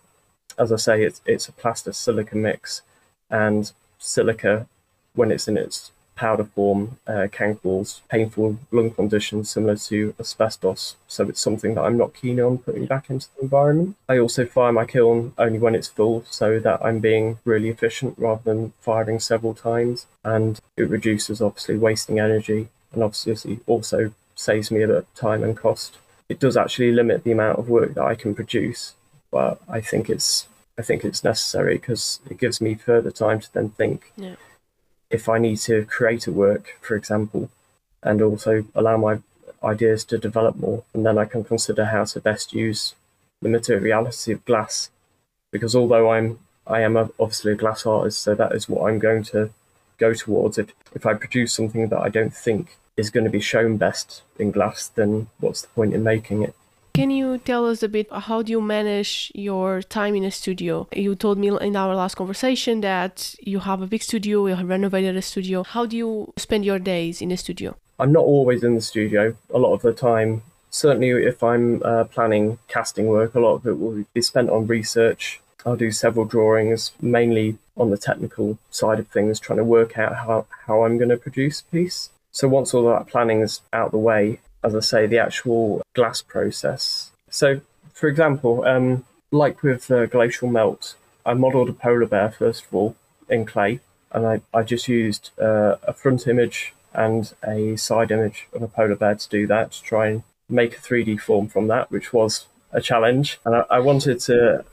as 0.57 0.71
I 0.73 0.76
say, 0.76 1.02
it's 1.02 1.21
it's 1.26 1.49
a 1.49 1.52
plaster 1.52 1.92
silica 1.92 2.37
mix, 2.37 2.83
and 3.28 3.73
silica 3.99 4.69
when 5.14 5.33
it's 5.33 5.49
in 5.49 5.57
its 5.57 5.90
powder 6.22 6.44
form 6.44 6.98
uh, 7.08 7.26
can 7.32 7.56
cause 7.56 8.00
painful 8.08 8.56
lung 8.70 8.92
conditions 8.92 9.50
similar 9.50 9.74
to 9.74 10.14
asbestos. 10.20 10.94
So 11.08 11.28
it's 11.28 11.40
something 11.40 11.74
that 11.74 11.82
I'm 11.82 11.98
not 11.98 12.14
keen 12.14 12.38
on 12.40 12.58
putting 12.58 12.86
back 12.86 13.10
into 13.10 13.26
the 13.34 13.42
environment. 13.42 13.96
I 14.08 14.18
also 14.18 14.46
fire 14.46 14.70
my 14.70 14.84
kiln 14.84 15.32
only 15.36 15.58
when 15.58 15.74
it's 15.74 15.88
full 15.88 16.24
so 16.30 16.60
that 16.60 16.78
I'm 16.80 17.00
being 17.00 17.38
really 17.44 17.70
efficient 17.70 18.14
rather 18.16 18.42
than 18.44 18.72
firing 18.80 19.18
several 19.18 19.52
times. 19.52 20.06
And 20.22 20.60
it 20.76 20.88
reduces 20.88 21.42
obviously 21.42 21.76
wasting 21.76 22.20
energy 22.20 22.68
and 22.92 23.02
obviously 23.02 23.58
also 23.66 24.12
saves 24.36 24.70
me 24.70 24.82
a 24.82 24.86
bit 24.86 24.96
of 24.98 25.14
time 25.14 25.42
and 25.42 25.56
cost. 25.56 25.98
It 26.28 26.38
does 26.38 26.56
actually 26.56 26.92
limit 26.92 27.24
the 27.24 27.32
amount 27.32 27.58
of 27.58 27.68
work 27.68 27.94
that 27.94 28.04
I 28.04 28.14
can 28.14 28.32
produce, 28.32 28.94
but 29.32 29.60
I 29.68 29.80
think 29.80 30.08
it's 30.08 30.46
I 30.78 30.82
think 30.82 31.04
it's 31.04 31.24
necessary 31.24 31.74
because 31.74 32.20
it 32.30 32.38
gives 32.38 32.60
me 32.60 32.74
further 32.76 33.10
time 33.10 33.40
to 33.40 33.52
then 33.52 33.70
think. 33.70 34.12
Yeah 34.16 34.36
if 35.12 35.28
I 35.28 35.38
need 35.38 35.59
to 35.59 35.85
create 35.85 36.26
a 36.26 36.33
work, 36.33 36.78
for 36.81 36.97
example, 36.97 37.50
and 38.02 38.21
also 38.21 38.64
allow 38.75 38.97
my 38.97 39.19
ideas 39.62 40.04
to 40.07 40.19
develop 40.19 40.57
more, 40.57 40.83
and 40.92 41.07
then 41.07 41.19
I 41.19 41.26
can 41.26 41.45
consider 41.45 41.85
how 41.85 42.04
to 42.07 42.21
best 42.21 42.52
use 42.52 42.95
the 43.40 43.49
materiality 43.49 44.33
of 44.33 44.45
glass. 44.45 44.90
Because 45.52 45.76
although 45.76 46.11
I'm 46.11 46.38
I 46.66 46.81
am 46.81 46.97
obviously 46.97 47.52
a 47.52 47.57
glass 47.57 47.85
artist, 47.87 48.23
so 48.23 48.35
that 48.35 48.52
is 48.52 48.69
what 48.69 48.88
I'm 48.88 48.99
going 48.99 49.23
to 49.25 49.50
go 49.99 50.14
towards. 50.14 50.59
If 50.59 50.73
if 50.95 51.04
I 51.07 51.14
produce 51.14 51.52
something 51.52 51.88
that 51.88 52.00
I 52.00 52.09
don't 52.09 52.35
think 52.35 52.76
is 52.97 53.11
going 53.11 53.25
to 53.25 53.31
be 53.31 53.40
shown 53.40 53.76
best 53.76 54.23
in 54.38 54.50
glass, 54.50 54.88
then 54.88 55.28
what's 55.38 55.62
the 55.62 55.69
point 55.69 55.95
in 55.95 56.02
making 56.02 56.42
it? 56.42 56.54
Can 56.94 57.11
you 57.11 57.38
tell 57.38 57.66
us 57.66 57.82
a 57.82 57.88
bit 57.88 58.06
how 58.12 58.42
do 58.42 58.52
you 58.52 58.61
manage 58.61 59.32
your 59.34 59.80
time 59.80 60.14
in 60.14 60.25
a 60.25 60.30
studio? 60.30 60.87
You 60.92 61.14
told 61.14 61.38
me 61.38 61.49
in 61.49 61.75
our 61.75 61.94
last 61.94 62.16
conversation 62.16 62.82
that 62.82 63.34
you 63.40 63.61
have 63.61 63.80
a 63.80 63.87
big 63.87 64.02
studio, 64.02 64.46
you 64.46 64.54
have 64.56 64.68
renovated 64.68 65.16
a 65.16 65.22
studio. 65.22 65.62
How 65.62 65.87
do 65.87 65.96
you 65.96 66.34
spend 66.37 66.66
your 66.66 66.78
days 66.78 67.22
in 67.22 67.32
a 67.32 67.38
studio? 67.38 67.76
I'm 67.99 68.12
not 68.12 68.25
always 68.25 68.62
in 68.62 68.75
the 68.75 68.82
studio. 68.82 69.34
A 69.54 69.58
lot 69.58 69.72
of 69.72 69.80
the 69.80 69.94
time, 69.94 70.42
certainly 70.68 71.08
if 71.08 71.42
I'm 71.42 71.82
uh, 71.82 72.04
planning 72.04 72.58
casting 72.68 73.06
work, 73.06 73.34
a 73.34 73.40
lot 73.40 73.54
of 73.54 73.66
it 73.66 73.78
will 73.78 74.04
be 74.12 74.20
spent 74.20 74.50
on 74.50 74.66
research. 74.66 75.40
I'll 75.64 75.76
do 75.76 75.92
several 75.92 76.26
drawings, 76.26 76.92
mainly 77.00 77.56
on 77.75 77.88
the 77.88 77.96
technical 77.96 78.58
side 78.70 78.99
of 78.99 79.08
things, 79.08 79.40
trying 79.40 79.58
to 79.58 79.64
work 79.64 79.96
out 79.96 80.14
how, 80.16 80.44
how 80.66 80.84
I'm 80.84 80.99
going 80.99 81.08
to 81.08 81.16
produce 81.16 81.62
a 81.62 81.64
piece. 81.72 82.11
So 82.32 82.49
once 82.49 82.75
all 82.75 82.90
that 82.90 83.06
planning 83.06 83.40
is 83.40 83.62
out 83.72 83.92
the 83.92 83.99
way, 83.99 84.40
as 84.62 84.75
I 84.75 84.81
say, 84.81 85.07
the 85.07 85.19
actual 85.19 85.83
glass 85.95 86.23
process. 86.23 87.11
So, 87.31 87.61
for 87.92 88.09
example, 88.09 88.64
um, 88.64 89.04
like 89.31 89.62
with 89.62 89.90
uh, 89.90 90.07
glacial 90.07 90.49
melt, 90.49 90.95
I 91.25 91.35
modelled 91.35 91.69
a 91.69 91.73
polar 91.73 92.07
bear 92.07 92.31
first 92.31 92.66
of 92.66 92.75
all 92.75 92.97
in 93.28 93.45
clay, 93.45 93.81
and 94.11 94.26
I, 94.26 94.40
I 94.52 94.62
just 94.62 94.88
used 94.88 95.31
uh, 95.40 95.76
a 95.85 95.92
front 95.92 96.26
image 96.26 96.75
and 96.95 97.33
a 97.42 97.76
side 97.76 98.11
image 98.11 98.49
of 98.52 98.62
a 98.62 98.69
polar 98.69 98.97
bear 98.97 99.14
to 99.14 99.28
do 99.28 99.47
that 99.47 99.73
to 99.73 99.83
try 99.83 100.09
and 100.09 100.23
make 100.49 100.76
a 100.76 100.81
3D 100.81 101.21
form 101.21 101.49
from 101.49 101.69
that, 101.69 101.90
which 101.90 102.12
was 102.12 102.47
a 102.73 102.81
challenge. 102.81 103.40
And 103.45 103.57
I, 103.57 103.64
I 103.71 103.81
wanted 103.81 104.21
to 104.21 104.64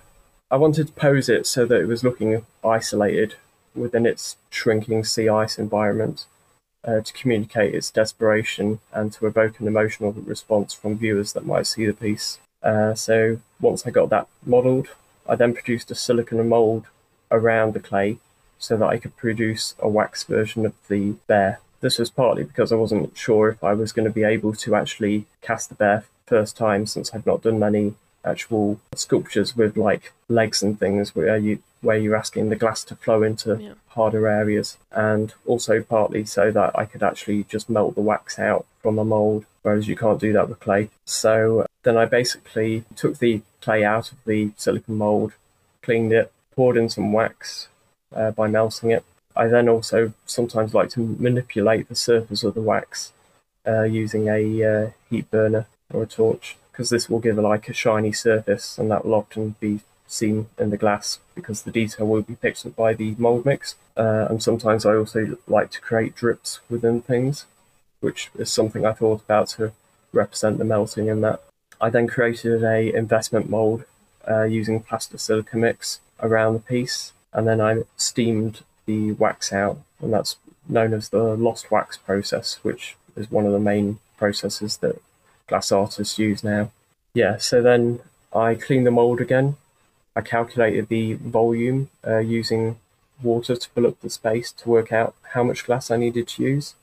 I 0.52 0.58
wanted 0.58 0.88
to 0.88 0.94
pose 0.94 1.30
it 1.30 1.46
so 1.46 1.66
that 1.66 1.80
it 1.80 1.86
was 1.86 2.04
looking 2.04 2.46
isolated 2.66 3.36
within 3.76 4.06
its 4.06 4.36
shrinking 4.50 5.04
sea 5.04 5.30
ice 5.30 5.60
environment 5.60 6.26
uh, 6.86 7.02
to 7.02 7.14
communicate 7.14 7.76
its 7.76 7.92
desperation 7.92 8.80
and 8.94 9.12
to 9.14 9.28
evoke 9.28 9.60
an 9.60 9.68
emotional 9.68 10.12
response 10.14 10.74
from 10.74 10.98
viewers 10.98 11.34
that 11.34 11.46
might 11.46 11.68
see 11.68 11.86
the 11.86 11.94
piece. 11.94 12.40
Uh, 12.64 12.94
so 12.94 13.40
once 13.60 13.86
I 13.86 13.92
got 13.92 14.10
that 14.10 14.28
modelled, 14.46 14.90
I 15.28 15.36
then 15.36 15.54
produced 15.54 15.92
a 15.92 15.96
silicon 15.96 16.48
mould 16.48 16.86
around 17.32 17.74
the 17.74 17.80
clay 17.80 18.18
so 18.58 18.76
that 18.78 18.88
I 18.88 18.98
could 18.98 19.16
produce 19.16 19.76
a 19.80 19.88
wax 19.88 20.24
version 20.24 20.66
of 20.66 20.74
the 20.88 21.12
bear. 21.28 21.60
This 21.82 21.98
was 21.98 22.10
partly 22.10 22.44
because 22.44 22.72
I 22.72 22.76
wasn't 22.76 23.18
sure 23.18 23.50
if 23.50 23.64
I 23.64 23.74
was 23.74 23.94
going 23.94 24.08
to 24.08 24.14
be 24.14 24.24
able 24.24 24.54
to 24.54 24.76
actually 24.76 25.26
cast 25.42 25.70
the 25.70 25.76
bear 25.76 26.06
first 26.26 26.58
time 26.58 26.86
since 26.86 27.14
I've 27.14 27.26
not 27.26 27.42
done 27.42 27.60
many 27.60 27.96
actual 28.26 28.80
sculptures 28.94 29.56
with 29.56 29.78
like 29.78 30.12
legs 30.28 30.62
and 30.62 30.78
things 30.78 31.16
where 31.16 31.38
you 31.38 31.60
where 31.82 31.98
you're 31.98 32.16
asking 32.16 32.50
the 32.50 32.56
glass 32.56 32.84
to 32.86 32.96
flow 32.96 33.24
into 33.24 33.58
yeah. 33.60 33.74
harder 33.90 34.28
areas. 34.28 34.78
And 34.92 35.34
also 35.46 35.82
partly 35.82 36.26
so 36.26 36.52
that 36.52 36.78
I 36.78 36.86
could 36.86 37.04
actually 37.04 37.44
just 37.44 37.70
melt 37.70 37.96
the 37.96 38.02
wax 38.02 38.40
out 38.40 38.66
from 38.82 39.00
a 39.00 39.06
mold 39.06 39.46
whereas 39.62 39.88
you 39.88 39.96
can't 39.96 40.20
do 40.20 40.34
that 40.34 40.50
with 40.50 40.60
clay. 40.60 40.90
So 41.06 41.66
then 41.84 41.98
I 41.98 42.06
basically 42.06 42.84
took 42.96 43.20
the 43.20 43.42
clay 43.62 43.84
out 43.84 44.12
of 44.12 44.18
the 44.26 44.52
silicon 44.58 44.96
mold 44.96 45.34
cleaned 45.82 46.14
it 46.14 46.32
poured 46.56 46.78
in 46.78 46.90
some 46.90 47.14
wax 47.14 47.68
uh, 48.16 48.32
by 48.32 48.48
melting 48.48 48.92
it. 48.92 49.04
I 49.36 49.48
then 49.48 49.70
also 49.70 50.14
sometimes 50.26 50.74
like 50.74 50.90
to 50.92 51.16
manipulate 51.20 51.88
the 51.88 51.96
surface 51.96 52.44
of 52.44 52.54
the 52.54 52.62
wax 52.62 53.14
uh, 53.68 53.84
using 53.84 54.28
a 54.28 54.64
uh, 54.64 54.92
heat 55.10 55.30
burner 55.32 55.68
or 55.94 56.04
a 56.04 56.08
torch 56.08 56.58
because 56.72 56.90
this 56.90 57.10
will 57.10 57.20
give 57.20 57.38
like 57.38 57.70
a 57.70 57.74
shiny 57.74 58.12
surface 58.12 58.78
and 58.78 58.92
that 58.92 59.06
will 59.06 59.14
often 59.14 59.56
be 59.60 59.80
seen 60.10 60.48
in 60.58 60.72
the 60.72 60.78
glass 60.78 61.20
because 61.36 61.62
the 61.62 61.72
detail 61.72 62.08
will 62.08 62.22
be 62.22 62.36
picked 62.36 62.66
up 62.66 62.76
by 62.76 62.94
the 62.94 63.16
mold 63.18 63.46
mix. 63.46 63.76
Uh, 63.96 64.28
and 64.30 64.44
sometimes 64.44 64.86
I 64.86 64.96
also 64.96 65.38
like 65.48 65.72
to 65.72 65.82
create 65.82 66.16
drips 66.16 66.60
within 66.70 67.02
things, 67.02 67.46
which 68.02 68.30
is 68.38 68.52
something 68.52 68.86
I 68.86 68.94
thought 68.94 69.22
about 69.22 69.50
to 69.50 69.72
represent 70.12 70.58
the 70.58 70.66
melting 70.66 71.08
in 71.08 71.22
that. 71.22 71.42
I 71.80 71.90
then 71.90 72.08
created 72.08 72.64
a 72.64 72.94
investment 72.94 73.50
mold 73.50 73.86
uh, 74.30 74.44
using 74.44 74.82
plaster 74.82 75.18
silica 75.18 75.58
mix 75.58 76.00
around 76.22 76.54
the 76.54 76.60
piece, 76.60 77.14
and 77.32 77.48
then 77.48 77.62
I 77.62 77.84
steamed 77.96 78.62
the 78.86 79.14
wax 79.14 79.54
out, 79.54 79.80
and 80.02 80.12
that's 80.12 80.36
known 80.68 80.94
as 80.94 81.10
the 81.10 81.24
lost 81.36 81.72
wax 81.72 81.98
process, 81.98 82.60
which 82.64 82.98
is 83.16 83.32
one 83.32 83.46
of 83.46 83.54
the 83.54 83.60
main 83.60 84.00
processes 84.18 84.78
that 84.78 85.02
glass 85.48 85.72
artists 85.72 86.20
use 86.20 86.44
now. 86.44 86.72
Yeah, 87.14 87.38
so 87.38 87.62
then 87.62 88.00
I 88.34 88.56
cleaned 88.56 88.86
the 88.86 88.92
mold 88.92 89.22
again. 89.22 89.56
I 90.20 90.22
calculated 90.22 90.90
the 90.90 91.14
volume 91.14 91.90
uh, 92.06 92.18
using 92.18 92.78
water 93.24 93.56
to 93.56 93.70
fill 93.70 93.88
up 93.88 94.02
the 94.02 94.10
space 94.10 94.52
to 94.52 94.68
work 94.68 94.92
out 94.92 95.16
how 95.34 95.44
much 95.44 95.66
glass 95.66 95.90
I 95.90 95.96
needed 95.96 96.28
to 96.28 96.44
use. 96.44 96.76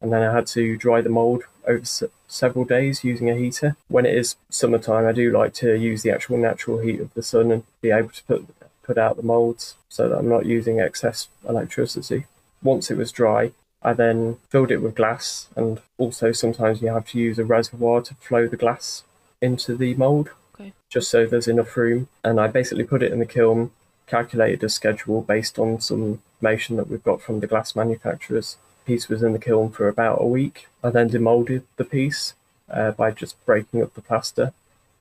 And 0.00 0.12
then 0.12 0.22
I 0.22 0.32
had 0.32 0.46
to 0.48 0.76
dry 0.76 1.00
the 1.00 1.08
mold 1.08 1.42
over 1.66 1.80
s- 1.80 2.04
several 2.28 2.64
days 2.64 3.02
using 3.02 3.28
a 3.28 3.34
heater. 3.34 3.74
When 3.88 4.06
it 4.06 4.14
is 4.14 4.36
summertime, 4.48 5.06
I 5.06 5.10
do 5.12 5.32
like 5.32 5.54
to 5.54 5.74
use 5.74 6.02
the 6.02 6.12
actual 6.12 6.36
natural 6.36 6.78
heat 6.78 7.00
of 7.00 7.12
the 7.14 7.22
sun 7.22 7.50
and 7.50 7.64
be 7.80 7.90
able 7.90 8.10
to 8.10 8.24
put 8.24 8.46
put 8.84 8.96
out 8.96 9.16
the 9.16 9.22
molds 9.34 9.74
so 9.88 10.08
that 10.08 10.16
I'm 10.16 10.28
not 10.28 10.46
using 10.46 10.78
excess 10.78 11.28
electricity. 11.46 12.26
Once 12.62 12.92
it 12.92 12.96
was 12.96 13.10
dry, 13.10 13.50
I 13.82 13.92
then 13.92 14.36
filled 14.50 14.70
it 14.70 14.82
with 14.82 14.94
glass, 14.94 15.48
and 15.56 15.80
also 15.98 16.30
sometimes 16.30 16.80
you 16.80 16.88
have 16.88 17.08
to 17.08 17.18
use 17.18 17.38
a 17.40 17.44
reservoir 17.44 18.02
to 18.02 18.14
flow 18.14 18.46
the 18.46 18.56
glass 18.56 19.02
into 19.42 19.76
the 19.76 19.94
mold. 19.94 20.30
Okay. 20.58 20.72
Just 20.88 21.10
so 21.10 21.26
there's 21.26 21.48
enough 21.48 21.76
room. 21.76 22.08
And 22.24 22.40
I 22.40 22.48
basically 22.48 22.84
put 22.84 23.02
it 23.02 23.12
in 23.12 23.18
the 23.18 23.26
kiln, 23.26 23.70
calculated 24.06 24.64
a 24.64 24.68
schedule 24.68 25.22
based 25.22 25.58
on 25.58 25.80
some 25.80 26.20
information 26.40 26.76
that 26.76 26.88
we've 26.88 27.02
got 27.02 27.20
from 27.20 27.40
the 27.40 27.46
glass 27.46 27.74
manufacturers. 27.74 28.56
piece 28.86 29.08
was 29.08 29.22
in 29.22 29.32
the 29.32 29.38
kiln 29.38 29.70
for 29.70 29.88
about 29.88 30.20
a 30.20 30.26
week. 30.26 30.66
I 30.82 30.90
then 30.90 31.10
demolded 31.10 31.62
the 31.76 31.84
piece 31.84 32.34
uh, 32.70 32.92
by 32.92 33.10
just 33.10 33.44
breaking 33.44 33.82
up 33.82 33.94
the 33.94 34.00
plaster, 34.00 34.52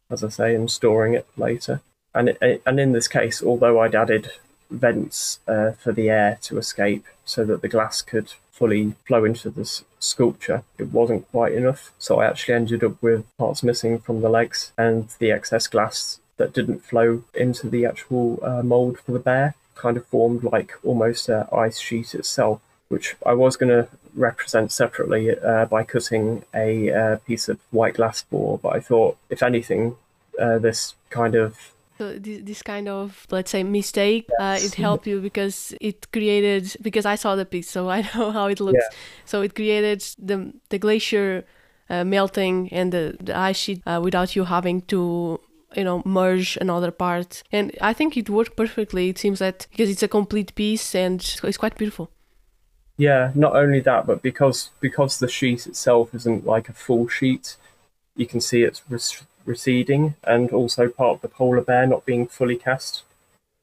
as 0.10 0.24
I 0.24 0.30
say, 0.30 0.56
and 0.56 0.70
storing 0.70 1.14
it 1.14 1.28
later. 1.38 1.82
And 2.14 2.30
it, 2.30 2.62
and 2.66 2.80
in 2.80 2.92
this 2.92 3.08
case, 3.08 3.44
although 3.44 3.80
I'd 3.80 3.96
added 3.96 4.32
vents 4.70 5.40
uh, 5.48 5.72
for 5.72 5.92
the 5.92 6.10
air 6.10 6.38
to 6.42 6.58
escape 6.58 7.06
so 7.24 7.46
that 7.46 7.62
the 7.62 7.70
glass 7.70 8.02
could 8.02 8.34
fully 8.52 8.96
flow 9.06 9.24
into 9.24 9.50
the 9.50 9.66
sculpture. 10.00 10.64
It 10.78 10.92
wasn't 10.92 11.30
quite 11.32 11.54
enough, 11.54 11.92
so 11.98 12.20
I 12.20 12.26
actually 12.26 12.56
ended 12.56 12.84
up 12.84 13.02
with 13.02 13.26
parts 13.38 13.64
missing 13.64 14.00
from 14.00 14.22
the 14.22 14.30
legs 14.30 14.72
and 14.78 15.10
the 15.20 15.32
excess 15.32 15.68
glass 15.68 16.20
that 16.38 16.54
didn't 16.54 16.86
flow 16.86 17.24
into 17.34 17.70
the 17.70 17.86
actual 17.86 18.40
uh, 18.44 18.62
mold 18.62 19.00
for 19.00 19.12
the 19.12 19.20
bear 19.20 19.56
kind 19.78 19.98
of 19.98 20.06
formed 20.08 20.44
like 20.44 20.74
almost 20.84 21.30
an 21.30 21.46
ice 21.54 21.80
sheet 21.80 22.14
itself, 22.14 22.60
which 22.90 23.16
I 23.26 23.34
was 23.34 23.56
going 23.56 23.70
to 23.70 23.88
represent 24.16 24.72
separately 24.72 25.38
uh, 25.38 25.66
by 25.66 25.84
cutting 25.84 26.44
a 26.54 26.92
uh, 26.92 27.16
piece 27.18 27.48
of 27.48 27.60
white 27.72 27.94
glass 27.96 28.24
for, 28.24 28.58
but 28.58 28.76
I 28.76 28.80
thought, 28.80 29.18
if 29.30 29.44
anything, 29.44 29.96
uh, 30.40 30.58
this 30.58 30.96
kind 31.10 31.36
of 31.36 31.72
so 31.98 32.18
this, 32.18 32.42
this 32.44 32.62
kind 32.62 32.88
of 32.88 33.26
let's 33.32 33.52
say 33.52 33.64
mistake 33.64 34.30
uh, 34.40 34.58
it 34.60 34.76
helped 34.76 35.08
you 35.08 35.20
because 35.20 35.74
it 35.82 36.12
created 36.12 36.76
because 36.82 37.06
i 37.06 37.16
saw 37.16 37.36
the 37.36 37.46
piece 37.46 37.70
so 37.70 37.90
i 37.98 38.02
know 38.16 38.32
how 38.32 38.48
it 38.48 38.60
looks. 38.60 38.80
Yeah. 38.82 38.98
so 39.26 39.42
it 39.42 39.56
created 39.56 40.02
the 40.20 40.54
the 40.70 40.78
glacier 40.78 41.46
uh, 41.90 42.04
melting 42.04 42.68
and 42.72 42.92
the, 42.92 43.16
the 43.22 43.36
ice 43.36 43.58
sheet 43.58 43.82
uh, 43.86 44.00
without 44.04 44.36
you 44.36 44.44
having 44.44 44.82
to 44.82 45.40
you 45.76 45.84
know 45.84 46.02
merge 46.06 46.58
another 46.58 46.92
part. 46.92 47.44
And 47.52 47.72
i 47.82 47.94
think 47.94 48.18
it 48.18 48.30
worked 48.30 48.56
perfectly 48.56 49.10
it 49.10 49.18
seems 49.18 49.40
that 49.40 49.68
because 49.72 49.90
it's 49.90 50.04
a 50.04 50.08
complete 50.08 50.54
piece 50.56 50.96
and 50.96 51.20
it's 51.44 51.58
quite 51.58 51.78
beautiful. 51.78 52.10
Yeah 52.98 53.32
not 53.36 53.56
only 53.56 53.80
that 53.82 54.06
but 54.06 54.22
because 54.22 54.70
because 54.82 55.20
the 55.20 55.28
sheet 55.28 55.68
itself 55.68 56.14
isn't 56.14 56.46
like 56.46 56.70
a 56.70 56.74
full 56.74 57.08
sheet 57.08 57.56
you 58.16 58.26
can 58.26 58.42
see 58.42 58.64
it's 58.64 58.82
receding, 59.48 60.16
and 60.24 60.52
also 60.52 60.90
part 60.90 61.16
of 61.16 61.22
the 61.22 61.28
polar 61.28 61.62
bear 61.62 61.88
not 61.88 62.06
being 62.06 62.28
fully 62.28 62.58
cast 62.58 63.04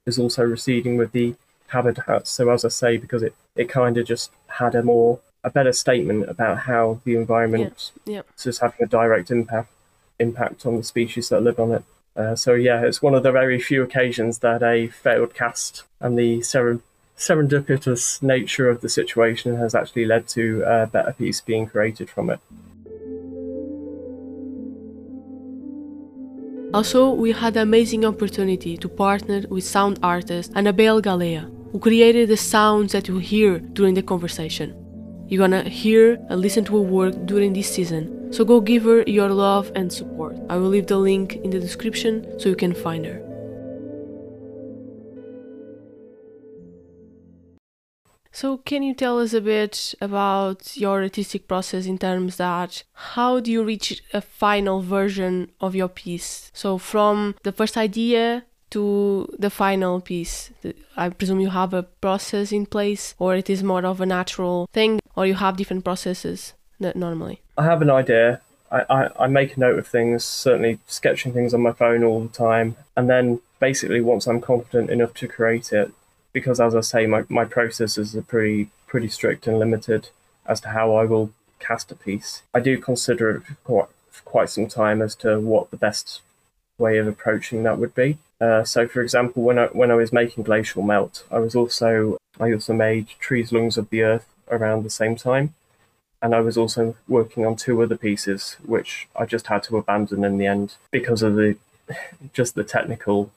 is 0.07 0.19
also 0.19 0.43
receding 0.43 0.97
with 0.97 1.13
the 1.13 1.35
habitat. 1.69 2.27
So 2.27 2.51
as 2.51 2.65
I 2.65 2.69
say, 2.69 2.97
because 2.97 3.23
it, 3.23 3.35
it 3.55 3.69
kind 3.69 3.97
of 3.97 4.07
just 4.07 4.31
had 4.49 4.75
a 4.75 4.83
more 4.83 5.21
a 5.45 5.51
better 5.51 5.73
statement 5.73 6.29
about 6.29 6.61
how 6.61 7.01
the 7.05 7.15
environment 7.17 7.91
yeah, 8.07 8.15
yeah. 8.15 8.23
is 8.45 8.59
having 8.59 8.83
a 8.83 8.87
direct 8.87 9.31
impact 9.31 9.71
impact 10.19 10.65
on 10.65 10.77
the 10.77 10.83
species 10.83 11.29
that 11.29 11.43
live 11.43 11.61
on 11.61 11.73
it. 11.73 11.85
Uh, 12.17 12.35
so 12.35 12.55
yeah, 12.55 12.83
it's 12.83 13.03
one 13.03 13.15
of 13.15 13.23
the 13.23 13.33
very 13.33 13.61
few 13.61 13.83
occasions 13.83 14.39
that 14.39 14.63
a 14.63 14.87
failed 14.89 15.35
cast 15.35 15.83
and 16.01 16.17
the 16.17 16.39
seren- 16.39 16.81
serendipitous 17.19 18.23
nature 18.23 18.69
of 18.69 18.81
the 18.81 18.89
situation 18.89 19.57
has 19.57 19.75
actually 19.75 20.05
led 20.05 20.27
to 20.29 20.63
a 20.63 20.87
better 20.87 21.13
piece 21.13 21.41
being 21.41 21.67
created 21.67 22.09
from 22.09 22.31
it. 22.31 22.41
Also, 26.75 27.09
we 27.09 27.31
had 27.31 27.55
the 27.55 27.63
amazing 27.63 28.05
opportunity 28.05 28.77
to 28.77 28.89
partner 28.89 29.45
with 29.49 29.63
sound 29.63 29.97
artist 30.03 30.51
Annabelle 30.57 31.01
Galea, 31.01 31.49
who 31.71 31.79
created 31.79 32.29
the 32.29 32.37
sounds 32.37 32.91
that 32.91 33.07
you 33.07 33.19
hear 33.19 33.61
during 33.61 33.95
the 33.95 34.03
conversation. 34.03 34.75
You're 35.29 35.39
gonna 35.39 35.69
hear 35.69 36.19
and 36.29 36.41
listen 36.41 36.65
to 36.65 36.75
her 36.75 36.83
work 36.83 37.27
during 37.27 37.53
this 37.53 37.73
season, 37.73 38.33
so 38.33 38.45
go 38.45 38.61
give 38.61 38.83
her 38.83 39.05
your 39.07 39.29
love 39.29 39.71
and 39.77 39.93
support. 39.93 40.37
I 40.51 40.57
will 40.57 40.69
leave 40.69 40.89
the 40.89 40.99
link 40.99 41.37
in 41.45 41.51
the 41.51 41.61
description 41.61 42.41
so 42.41 42.49
you 42.49 42.57
can 42.57 42.75
find 42.75 43.07
her. 43.07 43.24
So, 48.35 48.57
can 48.57 48.83
you 48.83 48.95
tell 48.95 49.21
us 49.21 49.33
a 49.33 49.41
bit 49.41 49.95
about 50.01 50.77
your 50.77 51.03
artistic 51.03 51.47
process 51.47 51.87
in 51.87 51.99
terms 51.99 52.37
that 52.39 52.83
how 52.93 53.39
do 53.39 53.53
you 53.53 53.63
reach 53.63 54.03
a 54.13 54.21
final 54.21 54.83
version 54.83 55.53
of 55.61 55.77
your 55.77 55.87
piece? 55.87 56.51
So, 56.53 56.77
from 56.77 57.37
the 57.45 57.53
first 57.53 57.77
idea 57.77 58.43
to 58.71 59.33
the 59.39 59.51
final 59.51 60.01
piece, 60.01 60.51
I 60.97 61.11
presume 61.11 61.39
you 61.39 61.51
have 61.51 61.73
a 61.73 61.85
process 61.85 62.51
in 62.51 62.67
place, 62.67 63.15
or 63.21 63.37
it 63.37 63.49
is 63.49 63.63
more 63.63 63.87
of 63.87 64.01
a 64.01 64.07
natural 64.07 64.69
thing, 64.73 64.99
or 65.15 65.27
you 65.27 65.35
have 65.35 65.57
different 65.57 65.85
processes 65.85 66.55
normally? 66.81 67.41
I 67.57 67.63
have 67.63 67.83
an 67.83 67.91
idea. 67.91 68.41
I, 68.73 68.81
I, 68.91 69.25
I 69.25 69.27
make 69.29 69.57
a 69.57 69.61
note 69.61 69.79
of 69.79 69.87
things, 69.87 70.25
certainly 70.25 70.81
sketching 70.89 71.33
things 71.33 71.55
on 71.55 71.61
my 71.61 71.71
phone 71.71 72.03
all 72.03 72.23
the 72.23 72.37
time. 72.37 72.75
And 72.97 73.09
then 73.09 73.41
basically, 73.61 74.01
once 74.01 74.27
I'm 74.27 74.41
confident 74.41 74.91
enough 74.91 75.15
to 75.15 75.29
create 75.29 75.73
it, 75.73 75.93
because 76.35 76.61
as 76.61 76.75
I 76.75 76.83
say, 76.83 77.07
my, 77.07 77.25
my 77.31 77.47
processes 77.47 78.15
are 78.15 78.21
pretty 78.23 78.69
pretty 78.87 79.09
strict 79.09 79.47
and 79.47 79.59
limited 79.59 80.11
as 80.45 80.61
to 80.61 80.69
how 80.69 80.95
I 80.95 81.05
will 81.05 81.31
cast 81.59 81.91
a 81.91 81.95
piece. 81.95 82.43
I 82.53 82.61
do 82.61 82.79
consider 82.79 83.31
it 83.31 83.43
quite, 83.65 83.89
quite 84.25 84.51
some 84.51 84.69
time 84.69 85.01
as 85.01 85.15
to 85.17 85.41
what 85.41 85.71
the 85.71 85.79
best 85.79 86.21
way 86.79 86.99
of 86.99 87.07
approaching 87.07 87.63
that 87.63 87.79
would 87.79 87.95
be. 87.95 88.19
Uh, 88.41 88.63
so, 88.65 88.87
for 88.87 89.01
example, 89.01 89.43
when 89.43 89.59
I 89.59 89.67
when 89.67 89.91
I 89.91 89.95
was 89.95 90.13
making 90.13 90.45
Glacial 90.45 90.83
Melt, 90.83 91.25
I 91.31 91.39
was 91.39 91.55
also 91.55 92.19
I 92.39 92.53
also 92.53 92.75
made 92.75 93.09
Trees 93.19 93.53
Lungs 93.53 93.79
of 93.79 93.89
the 93.91 94.03
Earth 94.03 94.27
around 94.51 94.83
the 94.83 94.91
same 94.91 95.17
time, 95.17 95.55
and 96.21 96.35
I 96.35 96.41
was 96.41 96.59
also 96.59 96.97
working 97.09 97.47
on 97.47 97.57
two 97.57 97.81
other 97.81 97.97
pieces 97.97 98.57
which 98.65 99.09
I 99.17 99.25
just 99.25 99.47
had 99.47 99.63
to 99.65 99.77
abandon 99.77 100.25
in 100.25 100.37
the 100.37 100.47
end 100.47 100.75
because 100.91 101.23
of 101.23 101.37
the 101.37 101.57
just 102.33 102.55
the 102.55 102.65
technical 102.65 103.31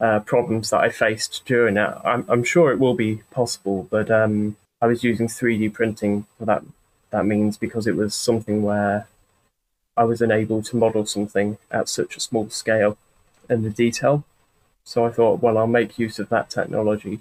uh, 0.00 0.20
problems 0.20 0.70
that 0.70 0.80
I 0.80 0.88
faced 0.88 1.42
during 1.44 1.76
it. 1.76 1.94
I'm, 2.04 2.24
I'm 2.28 2.44
sure 2.44 2.72
it 2.72 2.78
will 2.78 2.94
be 2.94 3.22
possible, 3.30 3.86
but 3.90 4.10
um, 4.10 4.56
I 4.80 4.86
was 4.86 5.04
using 5.04 5.28
3D 5.28 5.72
printing 5.72 6.26
for 6.38 6.46
that. 6.46 6.62
That 7.10 7.26
means 7.26 7.58
because 7.58 7.86
it 7.86 7.96
was 7.96 8.14
something 8.14 8.62
where 8.62 9.08
I 9.96 10.04
was 10.04 10.22
unable 10.22 10.62
to 10.62 10.76
model 10.76 11.04
something 11.04 11.58
at 11.70 11.88
such 11.88 12.16
a 12.16 12.20
small 12.20 12.48
scale 12.50 12.96
and 13.48 13.64
the 13.64 13.70
detail. 13.70 14.24
So 14.84 15.04
I 15.04 15.10
thought, 15.10 15.42
well, 15.42 15.58
I'll 15.58 15.66
make 15.66 15.98
use 15.98 16.18
of 16.18 16.30
that 16.30 16.48
technology, 16.48 17.20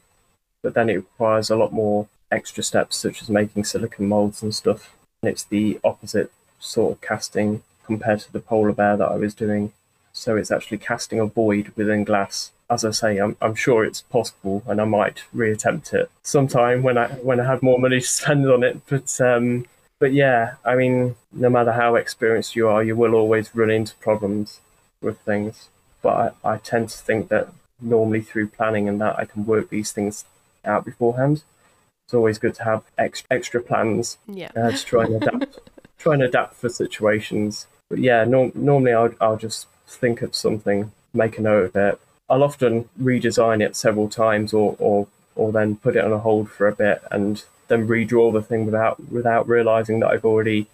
but 0.62 0.74
then 0.74 0.90
it 0.90 0.96
requires 0.96 1.50
a 1.50 1.56
lot 1.56 1.74
more 1.74 2.08
extra 2.32 2.64
steps, 2.64 2.96
such 2.96 3.22
as 3.22 3.30
making 3.30 3.64
silicon 3.64 4.08
molds 4.08 4.42
and 4.42 4.56
stuff. 4.56 4.96
And 5.22 5.30
it's 5.30 5.44
the 5.44 5.80
opposite 5.84 6.32
sort 6.60 6.94
of 6.94 7.02
casting 7.02 7.64
compared 7.86 8.20
to 8.22 8.32
the 8.32 8.40
polar 8.40 8.72
bear 8.72 8.96
that 8.96 9.12
I 9.12 9.16
was 9.16 9.34
doing. 9.34 9.74
So 10.14 10.38
it's 10.38 10.52
actually 10.52 10.78
casting 10.78 11.20
a 11.20 11.26
void 11.26 11.74
within 11.76 12.04
glass 12.04 12.52
as 12.70 12.86
I 12.86 12.92
say, 12.92 13.18
I'm, 13.18 13.36
I'm 13.42 13.56
sure 13.56 13.84
it's 13.84 14.02
possible, 14.02 14.64
and 14.68 14.80
I 14.80 14.86
might 14.86 15.24
reattempt 15.36 15.94
it 15.94 16.12
sometime 16.22 16.84
when 16.84 16.98
I 16.98 17.08
when 17.08 17.40
I 17.40 17.46
have 17.46 17.64
more 17.64 17.80
money 17.80 18.00
to 18.02 18.08
spend 18.08 18.50
on 18.50 18.64
it. 18.64 18.82
But 18.88 19.20
um, 19.22 19.66
but 20.00 20.14
yeah, 20.14 20.56
I 20.64 20.76
mean, 20.76 21.16
no 21.32 21.50
matter 21.50 21.74
how 21.74 21.96
experienced 21.96 22.56
you 22.56 22.68
are, 22.68 22.84
you 22.84 22.96
will 22.96 23.16
always 23.16 23.54
run 23.56 23.72
into 23.72 23.96
problems 23.96 24.62
with 25.02 25.20
things. 25.22 25.70
But 26.02 26.36
I, 26.44 26.54
I 26.54 26.58
tend 26.58 26.90
to 26.90 26.98
think 26.98 27.28
that 27.30 27.50
normally 27.82 28.22
through 28.22 28.48
planning 28.48 28.88
and 28.88 29.00
that 29.02 29.18
I 29.18 29.26
can 29.26 29.46
work 29.46 29.70
these 29.70 29.92
things 29.92 30.26
out 30.66 30.86
beforehand. 30.86 31.44
It's 32.06 32.14
always 32.14 32.40
good 32.40 32.56
to 32.56 32.64
have 32.64 32.84
extra 32.98 33.28
extra 33.32 33.62
plans 33.62 34.18
yeah. 34.28 34.52
uh, 34.56 34.72
to 34.72 34.86
try 34.86 35.04
and 35.06 35.16
adapt, 35.22 35.60
try 35.98 36.14
and 36.14 36.24
adapt 36.24 36.56
for 36.56 36.70
situations. 36.70 37.68
But 37.90 38.00
yeah, 38.00 38.24
no, 38.26 38.52
normally 38.56 38.94
I'll 38.94 39.14
I'll 39.20 39.38
just 39.38 39.68
think 39.88 40.22
of 40.22 40.36
something, 40.36 40.92
make 41.14 41.38
a 41.38 41.42
note 41.42 41.66
of 41.66 41.76
it, 41.76 42.00
I'll 42.30 42.44
often 42.44 42.90
redesign 43.02 43.62
it 43.66 43.76
several 43.76 44.10
times 44.10 44.54
or, 44.54 44.76
or 44.80 45.08
or 45.36 45.52
then 45.52 45.78
put 45.78 45.96
it 45.96 46.04
on 46.04 46.12
a 46.12 46.20
hold 46.20 46.50
for 46.52 46.68
a 46.68 46.76
bit 46.76 47.02
and 47.12 47.44
then 47.70 47.88
redraw 47.88 48.34
the 48.34 48.42
thing 48.42 48.66
without 48.66 49.12
without 49.12 49.48
realizing 49.48 50.00
that 50.00 50.12
I've 50.12 50.26
already 50.26 50.68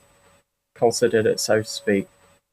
considered 0.74 1.26
it, 1.26 1.40
so 1.40 1.62
to 1.62 1.68
speak. 1.68 2.08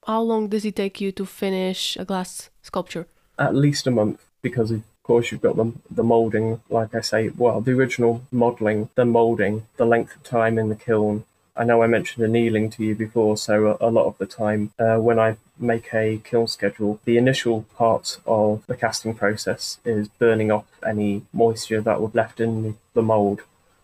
How 0.06 0.20
long 0.20 0.48
does 0.48 0.64
it 0.64 0.76
take 0.76 1.00
you 1.00 1.12
to 1.12 1.24
finish 1.24 1.96
a 1.96 2.04
glass 2.04 2.50
sculpture? 2.62 3.06
At 3.38 3.54
least 3.54 3.86
a 3.86 3.90
month, 3.90 4.20
because 4.42 4.70
of 4.70 4.82
course 5.04 5.30
you've 5.30 5.42
got 5.42 5.56
the 5.56 5.72
the 5.90 6.04
molding. 6.04 6.60
Like 6.68 6.94
I 6.94 7.00
say, 7.00 7.30
well, 7.30 7.60
the 7.60 7.72
original 7.72 8.22
modeling, 8.30 8.88
the 8.94 9.04
molding, 9.04 9.66
the 9.76 9.86
length 9.86 10.16
of 10.16 10.22
time 10.22 10.58
in 10.58 10.68
the 10.68 10.76
kiln, 10.76 11.24
I 11.54 11.64
know 11.64 11.82
I 11.82 11.86
mentioned 11.86 12.24
annealing 12.24 12.70
to 12.70 12.84
you 12.84 12.94
before, 12.94 13.36
so 13.36 13.76
a, 13.80 13.88
a 13.88 13.90
lot 13.90 14.06
of 14.06 14.16
the 14.18 14.26
time 14.26 14.72
uh, 14.78 14.96
when 14.96 15.18
I 15.18 15.36
make 15.58 15.92
a 15.92 16.20
kiln 16.24 16.46
schedule, 16.46 16.98
the 17.04 17.18
initial 17.18 17.66
part 17.76 18.18
of 18.26 18.66
the 18.66 18.76
casting 18.76 19.14
process 19.14 19.78
is 19.84 20.08
burning 20.08 20.50
off 20.50 20.64
any 20.86 21.22
moisture 21.32 21.82
that 21.82 22.00
was 22.00 22.14
left 22.14 22.40
in 22.40 22.78
the 22.94 23.02
mould, 23.02 23.42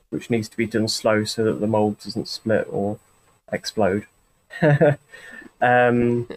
which 0.08 0.30
needs 0.30 0.48
to 0.48 0.56
be 0.56 0.66
done 0.66 0.88
slow 0.88 1.24
so 1.24 1.44
that 1.44 1.60
the 1.60 1.66
mould 1.66 2.00
doesn't 2.00 2.28
split 2.28 2.66
or 2.70 2.98
explode. 3.52 4.06
um, 4.62 6.28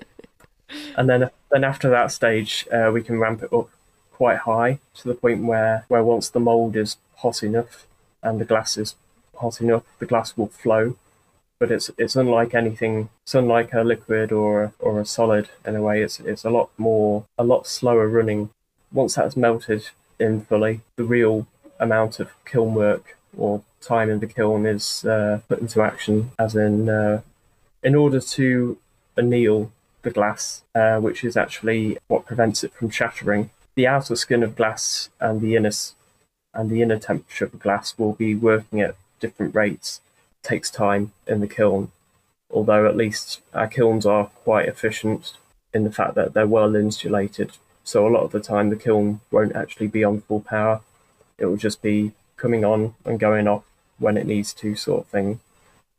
and 0.97 1.09
then 1.09 1.29
then 1.51 1.63
after 1.63 1.89
that 1.89 2.11
stage, 2.11 2.67
uh, 2.71 2.89
we 2.93 3.03
can 3.03 3.19
ramp 3.19 3.43
it 3.43 3.53
up 3.53 3.69
quite 4.11 4.39
high 4.39 4.79
to 4.95 5.07
the 5.07 5.13
point 5.13 5.43
where, 5.43 5.85
where 5.87 6.03
once 6.03 6.29
the 6.29 6.39
mould 6.39 6.75
is 6.75 6.97
hot 7.17 7.43
enough 7.43 7.87
and 8.23 8.39
the 8.39 8.45
glass 8.45 8.77
is 8.77 8.95
hot 9.37 9.59
enough, 9.59 9.83
the 9.99 10.05
glass 10.05 10.37
will 10.37 10.47
flow 10.47 10.95
but 11.61 11.69
it's 11.69 11.91
it's 11.95 12.15
unlike 12.15 12.55
anything. 12.55 13.09
It's 13.21 13.35
unlike 13.35 13.71
a 13.71 13.83
liquid 13.83 14.31
or 14.31 14.73
or 14.79 14.99
a 14.99 15.05
solid 15.05 15.49
in 15.63 15.75
a 15.75 15.81
way. 15.81 16.01
It's 16.01 16.19
it's 16.19 16.43
a 16.43 16.49
lot 16.49 16.71
more 16.75 17.25
a 17.37 17.43
lot 17.43 17.67
slower 17.67 18.07
running. 18.07 18.49
Once 18.91 19.13
that's 19.13 19.37
melted 19.37 19.91
in 20.19 20.41
fully, 20.41 20.81
the 20.95 21.03
real 21.03 21.45
amount 21.79 22.19
of 22.19 22.29
kiln 22.45 22.73
work 22.73 23.15
or 23.37 23.61
time 23.79 24.09
in 24.09 24.19
the 24.19 24.27
kiln 24.27 24.65
is 24.65 25.05
uh, 25.05 25.41
put 25.47 25.59
into 25.59 25.83
action, 25.83 26.31
as 26.39 26.55
in 26.55 26.89
uh, 26.89 27.21
in 27.83 27.93
order 27.93 28.19
to 28.19 28.79
anneal 29.15 29.71
the 30.01 30.09
glass, 30.09 30.63
uh, 30.73 30.97
which 30.97 31.23
is 31.23 31.37
actually 31.37 31.95
what 32.07 32.25
prevents 32.25 32.63
it 32.63 32.73
from 32.73 32.89
shattering. 32.89 33.51
The 33.75 33.85
outer 33.85 34.15
skin 34.15 34.41
of 34.41 34.55
glass 34.55 35.09
and 35.19 35.41
the 35.41 35.55
inner 35.55 35.71
and 36.55 36.71
the 36.71 36.81
inner 36.81 36.97
temperature 36.97 37.45
of 37.45 37.51
the 37.51 37.57
glass 37.57 37.99
will 37.99 38.13
be 38.13 38.33
working 38.33 38.81
at 38.81 38.95
different 39.19 39.53
rates. 39.53 40.01
Takes 40.43 40.71
time 40.71 41.11
in 41.27 41.39
the 41.39 41.47
kiln, 41.47 41.91
although 42.49 42.87
at 42.87 42.97
least 42.97 43.41
our 43.53 43.67
kilns 43.67 44.05
are 44.05 44.25
quite 44.25 44.67
efficient 44.67 45.33
in 45.73 45.83
the 45.83 45.91
fact 45.91 46.15
that 46.15 46.33
they're 46.33 46.47
well 46.47 46.75
insulated. 46.75 47.51
So 47.83 48.07
a 48.07 48.09
lot 48.09 48.23
of 48.23 48.31
the 48.31 48.39
time 48.39 48.69
the 48.69 48.75
kiln 48.75 49.21
won't 49.31 49.55
actually 49.55 49.87
be 49.87 50.03
on 50.03 50.21
full 50.21 50.41
power. 50.41 50.81
It 51.37 51.45
will 51.45 51.57
just 51.57 51.81
be 51.81 52.13
coming 52.37 52.65
on 52.65 52.95
and 53.05 53.19
going 53.19 53.47
off 53.47 53.63
when 53.99 54.17
it 54.17 54.25
needs 54.25 54.53
to, 54.55 54.75
sort 54.75 55.01
of 55.01 55.07
thing, 55.07 55.39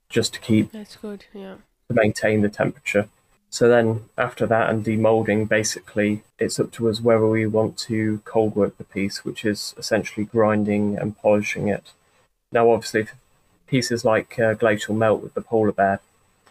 just 0.08 0.34
to 0.34 0.40
keep. 0.40 0.72
That's 0.72 0.96
good. 0.96 1.24
Yeah. 1.32 1.56
To 1.88 1.94
maintain 1.94 2.42
the 2.42 2.48
temperature. 2.48 3.08
So 3.48 3.68
then 3.68 4.04
after 4.16 4.46
that 4.46 4.70
and 4.70 4.84
demolding, 4.84 5.48
basically 5.48 6.22
it's 6.38 6.58
up 6.58 6.72
to 6.72 6.88
us 6.88 7.00
whether 7.00 7.26
we 7.26 7.46
want 7.46 7.76
to 7.78 8.22
cold 8.24 8.56
work 8.56 8.78
the 8.78 8.84
piece, 8.84 9.24
which 9.24 9.44
is 9.44 9.74
essentially 9.76 10.24
grinding 10.24 10.98
and 10.98 11.16
polishing 11.16 11.68
it. 11.68 11.92
Now, 12.50 12.70
obviously, 12.70 13.08
pieces 13.72 14.04
like 14.04 14.38
uh, 14.38 14.52
glacial 14.52 14.94
melt 14.94 15.22
with 15.22 15.32
the 15.32 15.40
polar 15.40 15.72
bear, 15.72 16.00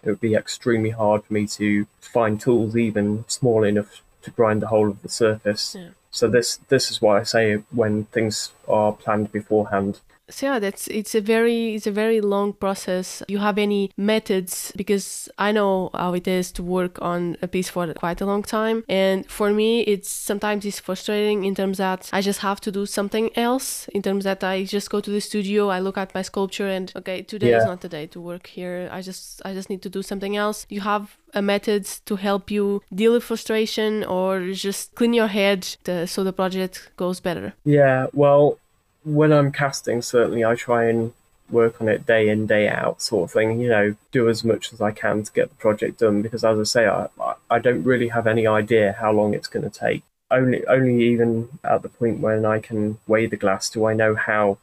it 0.03 0.09
would 0.09 0.19
be 0.19 0.33
extremely 0.33 0.89
hard 0.89 1.23
for 1.23 1.33
me 1.33 1.45
to 1.45 1.85
find 2.15 2.41
tools 2.41 2.75
even 2.75 3.23
small 3.27 3.63
enough 3.63 4.01
to 4.23 4.31
grind 4.31 4.59
the 4.63 4.71
whole 4.73 4.89
of 4.89 5.01
the 5.03 5.09
surface. 5.23 5.75
Yeah. 5.77 5.89
So 6.09 6.27
this 6.27 6.57
this 6.73 6.89
is 6.91 6.99
why 7.01 7.19
I 7.19 7.23
say 7.23 7.43
when 7.81 8.05
things 8.05 8.51
are 8.67 8.91
planned 8.91 9.31
beforehand, 9.31 9.99
so 10.31 10.45
yeah 10.47 10.59
that's 10.59 10.87
it's 10.87 11.13
a 11.13 11.21
very 11.21 11.75
it's 11.75 11.87
a 11.87 11.91
very 11.91 12.21
long 12.21 12.53
process. 12.53 13.23
You 13.27 13.39
have 13.39 13.57
any 13.57 13.91
methods? 13.97 14.71
Because 14.75 15.29
i 15.37 15.51
know 15.51 15.89
how 15.93 16.13
it 16.13 16.27
is 16.27 16.51
to 16.53 16.63
work 16.63 17.01
on 17.01 17.37
a 17.41 17.47
piece 17.47 17.69
for 17.69 17.93
quite 17.93 18.21
a 18.21 18.25
long 18.25 18.43
time. 18.43 18.83
And 18.87 19.29
for 19.29 19.51
me 19.51 19.81
it's 19.81 20.09
sometimes 20.09 20.65
it's 20.65 20.79
frustrating 20.79 21.43
in 21.45 21.55
terms 21.55 21.77
that 21.77 22.09
i 22.13 22.21
just 22.21 22.39
have 22.39 22.61
to 22.61 22.71
do 22.71 22.85
something 22.85 23.29
else. 23.37 23.87
In 23.89 24.01
terms 24.01 24.23
that 24.23 24.43
i 24.43 24.63
just 24.63 24.89
go 24.89 24.99
to 25.01 25.11
the 25.11 25.21
studio 25.21 25.69
i 25.69 25.79
look 25.79 25.97
at 25.97 26.13
my 26.15 26.21
sculpture 26.21 26.67
and 26.67 26.91
okay 26.95 27.21
today 27.21 27.51
yeah. 27.51 27.57
is 27.57 27.65
not 27.65 27.81
the 27.81 27.89
day 27.89 28.07
to 28.07 28.19
work 28.21 28.47
here. 28.47 28.89
I 28.91 29.01
just 29.01 29.41
i 29.45 29.53
just 29.53 29.69
need 29.69 29.81
to 29.81 29.89
do 29.89 30.01
something 30.01 30.35
else. 30.37 30.65
You 30.69 30.81
have 30.81 31.17
uh, 31.33 31.41
a 31.41 31.41
method 31.41 31.85
to 32.05 32.15
help 32.15 32.51
you 32.51 32.81
deal 32.93 33.13
with 33.13 33.23
frustration 33.23 34.03
or 34.03 34.51
just 34.51 34.95
clean 34.95 35.13
your 35.13 35.27
head 35.27 35.61
to, 35.83 36.05
so 36.07 36.23
the 36.23 36.33
project 36.33 36.91
goes 36.97 37.19
better? 37.19 37.53
Yeah 37.63 38.07
well 38.13 38.57
when 39.03 39.31
I'm 39.31 39.51
casting, 39.51 40.01
certainly 40.01 40.45
I 40.45 40.55
try 40.55 40.85
and 40.85 41.13
work 41.51 41.81
on 41.81 41.89
it 41.89 42.05
day 42.05 42.29
in 42.29 42.47
day 42.47 42.67
out 42.67 43.01
sort 43.01 43.25
of 43.29 43.33
thing 43.33 43.59
you 43.59 43.67
know 43.69 43.95
do 44.11 44.29
as 44.29 44.43
much 44.43 44.71
as 44.73 44.81
i 44.81 44.91
can 44.91 45.23
to 45.23 45.31
get 45.33 45.49
the 45.49 45.55
project 45.55 45.99
done 45.99 46.21
because 46.21 46.43
as 46.43 46.59
i 46.59 46.63
say 46.63 46.87
i 46.87 47.07
i 47.49 47.59
don't 47.59 47.83
really 47.83 48.07
have 48.07 48.25
any 48.25 48.47
idea 48.47 48.95
how 48.99 49.11
long 49.11 49.33
it's 49.33 49.47
going 49.47 49.69
to 49.69 49.79
take. 49.79 50.03
Only 50.29 50.65
only 50.67 51.03
even 51.03 51.49
at 51.63 51.81
the 51.81 51.89
point 51.89 52.21
when 52.21 52.45
i 52.45 52.59
can 52.59 52.99
weigh 53.05 53.25
the 53.25 53.35
glass 53.35 53.69
do 53.69 53.85
i 53.85 53.93
know 53.93 54.15
how 54.15 54.57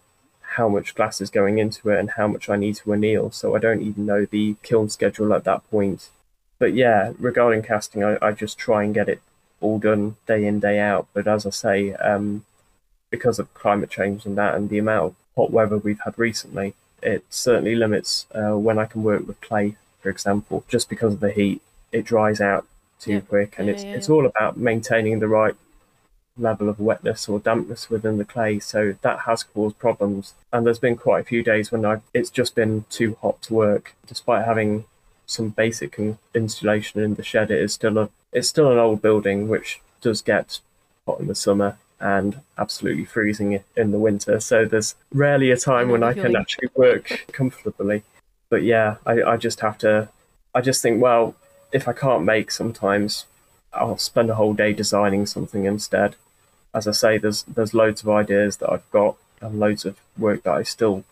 how 0.56 0.66
much 0.66 0.94
glass 0.94 1.20
is 1.20 1.28
going 1.28 1.58
into 1.58 1.90
it 1.90 1.98
and 2.00 2.12
how 2.12 2.26
much 2.26 2.48
i 2.48 2.56
need 2.56 2.76
to 2.76 2.92
anneal 2.92 3.30
so 3.30 3.54
i 3.54 3.58
don't 3.58 3.82
even 3.82 4.06
know 4.06 4.24
the 4.24 4.56
kiln 4.62 4.88
schedule 4.88 5.34
at 5.34 5.44
that 5.44 5.68
point. 5.70 6.08
But 6.58 6.72
yeah 6.72 7.12
regarding 7.18 7.62
casting 7.62 8.02
i, 8.02 8.16
I 8.22 8.32
just 8.32 8.56
try 8.56 8.82
and 8.82 8.94
get 8.94 9.10
it 9.10 9.20
all 9.60 9.78
done 9.78 10.16
day 10.26 10.46
in 10.46 10.58
day 10.58 10.78
out. 10.78 11.06
But 11.12 11.28
as 11.28 11.44
i 11.44 11.50
say 11.50 11.92
um 11.92 12.46
because 13.10 13.38
of 13.38 13.52
climate 13.54 13.90
change 13.90 14.26
and 14.26 14.36
that, 14.38 14.54
and 14.54 14.68
the 14.68 14.78
amount 14.78 15.06
of 15.06 15.14
hot 15.36 15.50
weather 15.50 15.78
we've 15.78 16.00
had 16.04 16.18
recently, 16.18 16.74
it 17.02 17.24
certainly 17.30 17.74
limits 17.74 18.26
uh, 18.34 18.56
when 18.58 18.78
I 18.78 18.84
can 18.84 19.02
work 19.02 19.26
with 19.26 19.40
clay, 19.40 19.76
for 20.00 20.10
example, 20.10 20.64
just 20.68 20.88
because 20.88 21.14
of 21.14 21.20
the 21.20 21.30
heat. 21.30 21.62
It 21.92 22.04
dries 22.04 22.40
out 22.40 22.66
too 23.00 23.14
yeah. 23.14 23.20
quick, 23.20 23.54
and 23.58 23.68
yeah, 23.68 23.74
it's 23.74 23.84
yeah, 23.84 23.92
it's 23.92 24.10
all 24.10 24.26
about 24.26 24.56
maintaining 24.56 25.20
the 25.20 25.28
right 25.28 25.54
level 26.36 26.68
of 26.68 26.78
wetness 26.78 27.28
or 27.28 27.40
dampness 27.40 27.90
within 27.90 28.18
the 28.18 28.24
clay. 28.24 28.58
So 28.58 28.96
that 29.02 29.20
has 29.20 29.42
caused 29.42 29.78
problems, 29.78 30.34
and 30.52 30.66
there's 30.66 30.78
been 30.78 30.96
quite 30.96 31.20
a 31.20 31.24
few 31.24 31.42
days 31.42 31.72
when 31.72 31.84
I 31.84 32.00
it's 32.12 32.30
just 32.30 32.54
been 32.54 32.84
too 32.90 33.16
hot 33.22 33.40
to 33.42 33.54
work, 33.54 33.94
despite 34.06 34.44
having 34.44 34.84
some 35.26 35.50
basic 35.50 35.98
insulation 36.34 37.00
in 37.00 37.14
the 37.14 37.22
shed. 37.22 37.50
It 37.50 37.60
is 37.60 37.72
still 37.72 37.98
a 37.98 38.10
it's 38.32 38.48
still 38.48 38.70
an 38.70 38.78
old 38.78 39.00
building 39.00 39.48
which 39.48 39.80
does 40.00 40.20
get 40.20 40.60
hot 41.06 41.20
in 41.20 41.26
the 41.26 41.34
summer 41.34 41.78
and 42.00 42.40
absolutely 42.56 43.04
freezing 43.04 43.62
in 43.76 43.90
the 43.90 43.98
winter. 43.98 44.40
So 44.40 44.64
there's 44.64 44.94
rarely 45.12 45.50
a 45.50 45.56
time 45.56 45.88
when 45.88 46.02
I 46.02 46.14
can 46.14 46.36
actually 46.36 46.68
work 46.74 47.26
comfortably. 47.32 48.02
But 48.50 48.62
yeah, 48.62 48.96
I, 49.04 49.22
I 49.22 49.36
just 49.36 49.60
have 49.60 49.78
to, 49.78 50.08
I 50.54 50.60
just 50.60 50.80
think, 50.82 51.02
well, 51.02 51.34
if 51.72 51.88
I 51.88 51.92
can't 51.92 52.24
make 52.24 52.50
sometimes, 52.50 53.26
I'll 53.72 53.98
spend 53.98 54.30
a 54.30 54.34
whole 54.34 54.54
day 54.54 54.72
designing 54.72 55.26
something 55.26 55.64
instead. 55.64 56.16
As 56.74 56.86
I 56.86 56.92
say, 56.92 57.18
there's 57.18 57.42
there's 57.44 57.74
loads 57.74 58.02
of 58.02 58.08
ideas 58.08 58.58
that 58.58 58.70
I've 58.70 58.90
got 58.90 59.16
and 59.40 59.60
loads 59.60 59.84
of 59.84 59.98
work 60.18 60.42
that 60.44 60.54
I 60.54 60.62
still, 60.62 61.04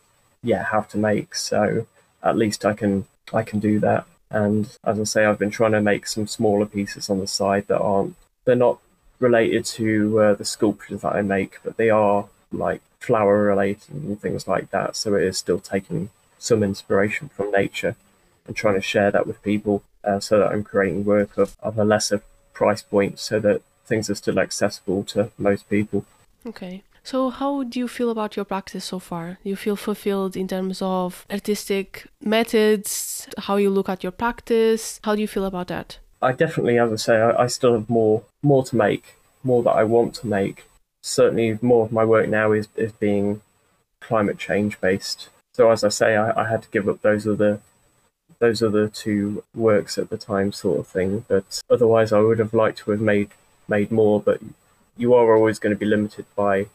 yeah, 0.42 0.64
have 0.64 0.88
to 0.90 0.99
make. 0.99 1.35
So 1.35 1.87
at 2.22 2.37
least 2.37 2.64
I 2.64 2.72
can 2.72 3.07
I 3.33 3.42
can 3.42 3.59
do 3.59 3.79
that. 3.81 4.07
And 4.31 4.68
as 4.85 4.99
I 4.99 5.05
say, 5.05 5.25
I've 5.25 5.38
been 5.38 5.51
trying 5.51 5.72
to 5.72 5.81
make 5.81 6.07
some 6.07 6.27
smaller 6.27 6.66
pieces 6.66 7.11
on 7.11 7.20
the 7.20 7.27
side 7.27 7.66
that 7.68 7.81
aren't 7.81 8.16
they're 8.44 8.57
not 8.57 8.79
related 9.18 9.64
to 9.64 10.20
uh, 10.20 10.35
the 10.35 10.44
sculptures 10.44 11.02
that 11.02 11.14
I 11.14 11.22
make, 11.22 11.59
but 11.64 11.76
they 11.76 11.90
are 11.90 12.26
like 12.52 12.81
flower 13.00 13.42
related 13.42 13.90
and 13.90 14.20
things 14.20 14.46
like 14.46 14.70
that. 14.70 14.96
So 14.96 15.14
it 15.14 15.22
is 15.22 15.38
still 15.38 15.61
taking 15.61 16.11
some 16.38 16.62
inspiration 16.62 17.29
from 17.29 17.50
nature 17.50 17.96
and 18.46 18.55
trying 18.55 18.74
to 18.74 18.81
share 18.81 19.11
that 19.11 19.26
with 19.26 19.42
people 19.42 19.83
uh, 20.05 20.20
so 20.20 20.38
that 20.38 20.52
I'm 20.52 20.64
creating 20.64 21.05
work 21.05 21.37
of, 21.37 21.57
of 21.61 21.79
a 21.79 21.85
lesser 21.85 22.22
price 22.52 22.83
point 22.83 23.18
so 23.18 23.40
that 23.40 23.62
things 23.85 24.09
are 24.11 24.14
still 24.14 24.38
accessible 24.38 25.05
to 25.05 25.31
most 25.38 25.68
people. 25.68 26.05
Okay. 26.46 26.83
So, 27.02 27.31
how 27.31 27.62
do 27.62 27.79
you 27.79 27.87
feel 27.87 28.11
about 28.11 28.35
your 28.35 28.44
practice 28.44 28.85
so 28.85 28.98
far? 28.98 29.38
Do 29.44 29.48
you 29.48 29.55
feel 29.55 29.76
fulfilled 29.76 30.37
in 30.37 30.48
terms 30.48 30.83
of 30.83 31.24
artistic 31.31 32.09
methods, 32.20 33.29
how 33.38 33.57
you 33.57 33.70
look 33.70 33.88
at 33.88 34.02
your 34.02 34.11
practice? 34.11 34.98
How 35.05 35.14
do 35.14 35.20
you 35.20 35.29
feel 35.29 35.44
about 35.44 35.68
that? 35.68 35.98
I 36.27 36.33
definitely, 36.33 36.77
as 36.77 36.93
I 36.93 36.97
say, 36.97 37.17
I, 37.21 37.45
I 37.45 37.47
still 37.47 37.75
have 37.75 37.89
more 37.89 38.25
more 38.43 38.65
to 38.65 38.75
make, 38.75 39.15
more 39.45 39.62
that 39.62 39.71
I 39.71 39.85
want 39.85 40.12
to 40.17 40.27
make. 40.27 40.65
Certainly, 41.03 41.61
more 41.62 41.85
of 41.85 41.93
my 41.93 42.05
work 42.05 42.29
now 42.29 42.51
is 42.51 42.67
is 42.75 42.91
being 42.91 43.43
climate 44.01 44.37
change 44.37 44.81
based. 44.81 45.29
So 45.55 45.71
as 45.71 45.85
I 45.85 45.89
say, 45.89 46.17
I, 46.17 46.43
I 46.43 46.49
had 46.49 46.62
to 46.65 46.71
give 46.71 46.89
up 46.89 47.01
those 47.03 47.29
other 47.29 47.61
those 48.41 48.61
other 48.61 48.89
two 48.89 49.45
works 49.55 49.99
at 49.99 50.11
the 50.11 50.19
time, 50.19 50.51
sort 50.51 50.81
of 50.81 50.89
thing. 50.89 51.25
But 51.29 51.62
otherwise, 51.71 52.12
I 52.12 52.19
would 52.19 52.41
have 52.41 52.53
liked 52.53 52.79
to 52.79 52.91
have 52.91 53.01
made 53.01 53.31
made 53.69 53.93
more. 53.93 54.21
But 54.21 54.41
you 54.97 55.15
are 55.15 55.37
always 55.37 55.61
going 55.61 55.75
to 55.77 55.79
be 55.79 55.87
limited 55.87 56.27
by 56.35 56.67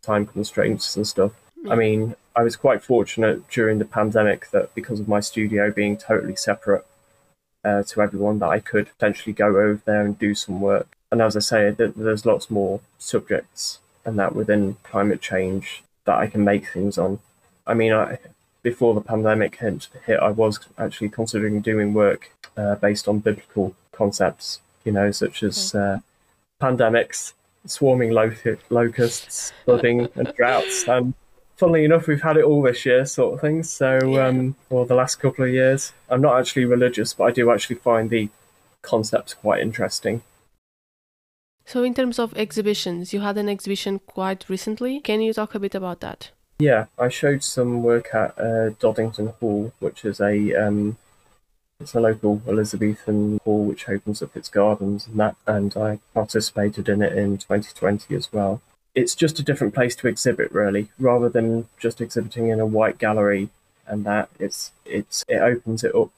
time 0.00 0.24
constraints 0.24 0.96
and 0.96 1.06
stuff. 1.06 1.32
Hmm. 1.60 1.72
I 1.72 1.74
mean, 1.76 2.16
I 2.34 2.42
was 2.42 2.56
quite 2.56 2.82
fortunate 2.82 3.50
during 3.50 3.78
the 3.80 3.92
pandemic 3.98 4.48
that 4.52 4.74
because 4.74 4.98
of 4.98 5.08
my 5.08 5.20
studio 5.20 5.70
being 5.70 5.98
totally 5.98 6.36
separate 6.36 6.86
uh, 7.64 7.82
to 7.84 8.02
everyone 8.02 8.38
that 8.40 8.48
I 8.48 8.60
could 8.60 8.88
potentially 8.88 9.32
go 9.32 9.46
over 9.46 9.80
there 9.84 10.04
and 10.04 10.18
do 10.18 10.34
some 10.34 10.60
work. 10.60 10.88
And 11.10 11.22
as 11.22 11.36
I 11.36 11.40
say, 11.40 11.70
there's 11.70 12.26
lots 12.26 12.50
more 12.50 12.80
subjects 12.98 13.78
and 14.04 14.18
that 14.18 14.34
within 14.34 14.76
climate 14.82 15.20
change 15.20 15.82
that 16.04 16.16
I 16.16 16.26
can 16.26 16.44
make 16.44 16.68
things 16.68 16.98
on. 16.98 17.20
I 17.66 17.74
mean, 17.74 17.92
I, 17.92 18.18
before 18.62 18.94
the 18.94 19.00
pandemic 19.00 19.56
hit, 19.56 19.88
hit, 20.06 20.20
I 20.20 20.30
was 20.30 20.60
actually 20.76 21.08
considering 21.08 21.60
doing 21.60 21.94
work 21.94 22.30
uh, 22.56 22.74
based 22.76 23.08
on 23.08 23.20
biblical 23.20 23.74
concepts, 23.92 24.60
you 24.84 24.92
know, 24.92 25.10
such 25.10 25.42
as 25.42 25.74
uh, 25.74 26.00
pandemics, 26.60 27.32
swarming 27.66 28.10
locusts, 28.10 29.52
flooding, 29.64 30.08
and 30.14 30.32
droughts. 30.34 30.86
And 30.88 31.14
funnily 31.56 31.84
enough, 31.84 32.06
we've 32.06 32.22
had 32.22 32.36
it 32.36 32.44
all 32.44 32.62
this 32.62 32.84
year, 32.84 33.04
sort 33.06 33.34
of 33.34 33.40
thing. 33.40 33.62
So, 33.62 33.98
yeah. 34.04 34.26
um, 34.26 34.56
or 34.70 34.86
the 34.86 34.94
last 34.94 35.16
couple 35.16 35.44
of 35.44 35.50
years. 35.50 35.92
I'm 36.08 36.20
not 36.20 36.38
actually 36.38 36.64
religious, 36.64 37.14
but 37.14 37.24
I 37.24 37.30
do 37.30 37.50
actually 37.50 37.76
find 37.76 38.10
the 38.10 38.28
concepts 38.82 39.34
quite 39.34 39.60
interesting. 39.60 40.22
So, 41.66 41.82
in 41.82 41.94
terms 41.94 42.18
of 42.18 42.36
exhibitions, 42.36 43.12
you 43.12 43.20
had 43.20 43.38
an 43.38 43.48
exhibition 43.48 44.00
quite 44.00 44.48
recently. 44.48 45.00
Can 45.00 45.22
you 45.22 45.32
talk 45.32 45.54
a 45.54 45.58
bit 45.58 45.74
about 45.74 46.00
that? 46.00 46.30
Yeah, 46.58 46.86
I 46.98 47.08
showed 47.08 47.42
some 47.42 47.82
work 47.82 48.14
at 48.14 48.38
uh, 48.38 48.70
Doddington 48.78 49.34
Hall, 49.40 49.72
which 49.80 50.04
is 50.04 50.20
a 50.20 50.54
um, 50.54 50.98
it's 51.80 51.94
a 51.94 52.00
local 52.00 52.40
Elizabethan 52.46 53.40
hall 53.44 53.64
which 53.64 53.88
opens 53.88 54.22
up 54.22 54.36
its 54.36 54.48
gardens 54.48 55.08
and 55.08 55.18
that, 55.18 55.36
and 55.46 55.76
I 55.76 55.98
participated 56.12 56.88
in 56.88 57.02
it 57.02 57.14
in 57.14 57.38
2020 57.38 58.14
as 58.14 58.32
well 58.32 58.62
it's 58.94 59.14
just 59.14 59.38
a 59.38 59.42
different 59.42 59.74
place 59.74 59.96
to 59.96 60.08
exhibit, 60.08 60.52
really, 60.52 60.90
rather 60.98 61.28
than 61.28 61.68
just 61.78 62.00
exhibiting 62.00 62.48
in 62.48 62.60
a 62.60 62.66
white 62.66 62.98
gallery. 62.98 63.48
and 63.86 64.04
that 64.04 64.28
it's 64.38 64.72
it's 64.86 65.24
it 65.28 65.40
opens 65.40 65.84
it 65.84 65.94
up 65.94 66.10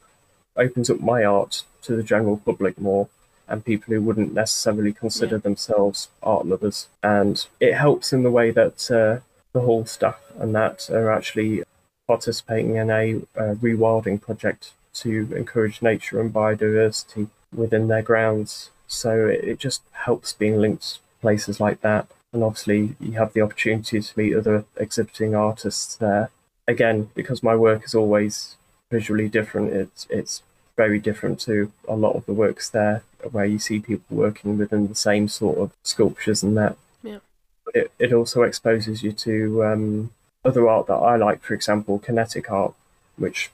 opens 0.57 0.89
up 0.89 1.01
my 1.01 1.25
art 1.25 1.65
to 1.83 1.97
the 1.97 2.03
general 2.03 2.37
public 2.39 2.81
more 2.81 3.09
and 3.49 3.65
people 3.65 3.93
who 3.93 4.01
wouldn't 4.01 4.33
necessarily 4.33 4.93
consider 4.93 5.37
yeah. 5.37 5.41
themselves 5.43 6.09
art 6.23 6.47
lovers 6.47 6.89
and 7.03 7.47
it 7.61 7.75
helps 7.75 8.13
in 8.13 8.23
the 8.23 8.31
way 8.31 8.51
that 8.51 8.91
uh, 8.91 9.21
the 9.53 9.61
hall 9.61 9.85
staff 9.85 10.21
and 10.39 10.55
that 10.55 10.89
are 10.91 11.11
actually 11.11 11.63
participating 12.07 12.77
in 12.77 12.91
a, 12.91 13.17
a 13.35 13.55
rewilding 13.57 14.21
project 14.21 14.73
to 14.95 15.29
encourage 15.37 15.83
nature 15.83 16.21
and 16.21 16.33
biodiversity 16.33 17.29
within 17.55 17.89
their 17.89 18.03
grounds 18.03 18.71
so 18.87 19.27
it, 19.27 19.45
it 19.45 19.59
just 19.59 19.83
helps 19.93 20.33
being 20.33 20.57
linked 20.61 20.99
places 21.21 21.61
like 21.61 21.81
that 21.81 22.07
and 22.37 22.45
obviously 22.45 22.95
you 23.01 23.13
have 23.13 23.33
the 23.33 23.41
opportunity 23.41 23.99
to 24.01 24.19
meet 24.19 24.37
other 24.37 24.65
exhibiting 24.77 25.35
artists 25.35 25.97
there 25.97 26.29
again, 26.69 27.09
because 27.15 27.43
my 27.43 27.57
work 27.57 27.85
is 27.85 27.95
always 27.95 28.57
visually 28.91 29.29
different, 29.29 29.73
it's 29.73 30.07
it's 30.11 30.43
very 30.77 30.99
different 30.99 31.41
to 31.41 31.73
a 31.89 31.97
lot 31.97 32.15
of 32.15 32.27
the 32.27 32.35
works 32.35 32.69
there 32.69 33.03
where 33.33 33.47
you 33.47 33.59
see 33.59 33.81
people 33.81 34.17
working 34.17 34.59
within 34.59 34.87
the 34.89 34.95
same 34.95 35.27
sort 35.27 35.57
of 35.57 35.73
sculptures 35.83 36.43
and 36.43 36.57
that. 36.57 36.77
Yeah. 37.03 37.21
But 37.65 37.75
it, 37.75 37.93
it 37.99 38.13
also 38.13 38.43
exposes 38.43 39.03
you 39.03 39.13
to 39.13 39.65
um, 39.65 40.11
other 40.45 40.69
art 40.69 40.87
that 40.89 40.95
I 41.13 41.17
like, 41.17 41.41
for 41.43 41.55
example, 41.55 41.99
kinetic 41.99 42.51
art, 42.51 42.75
which 43.17 43.51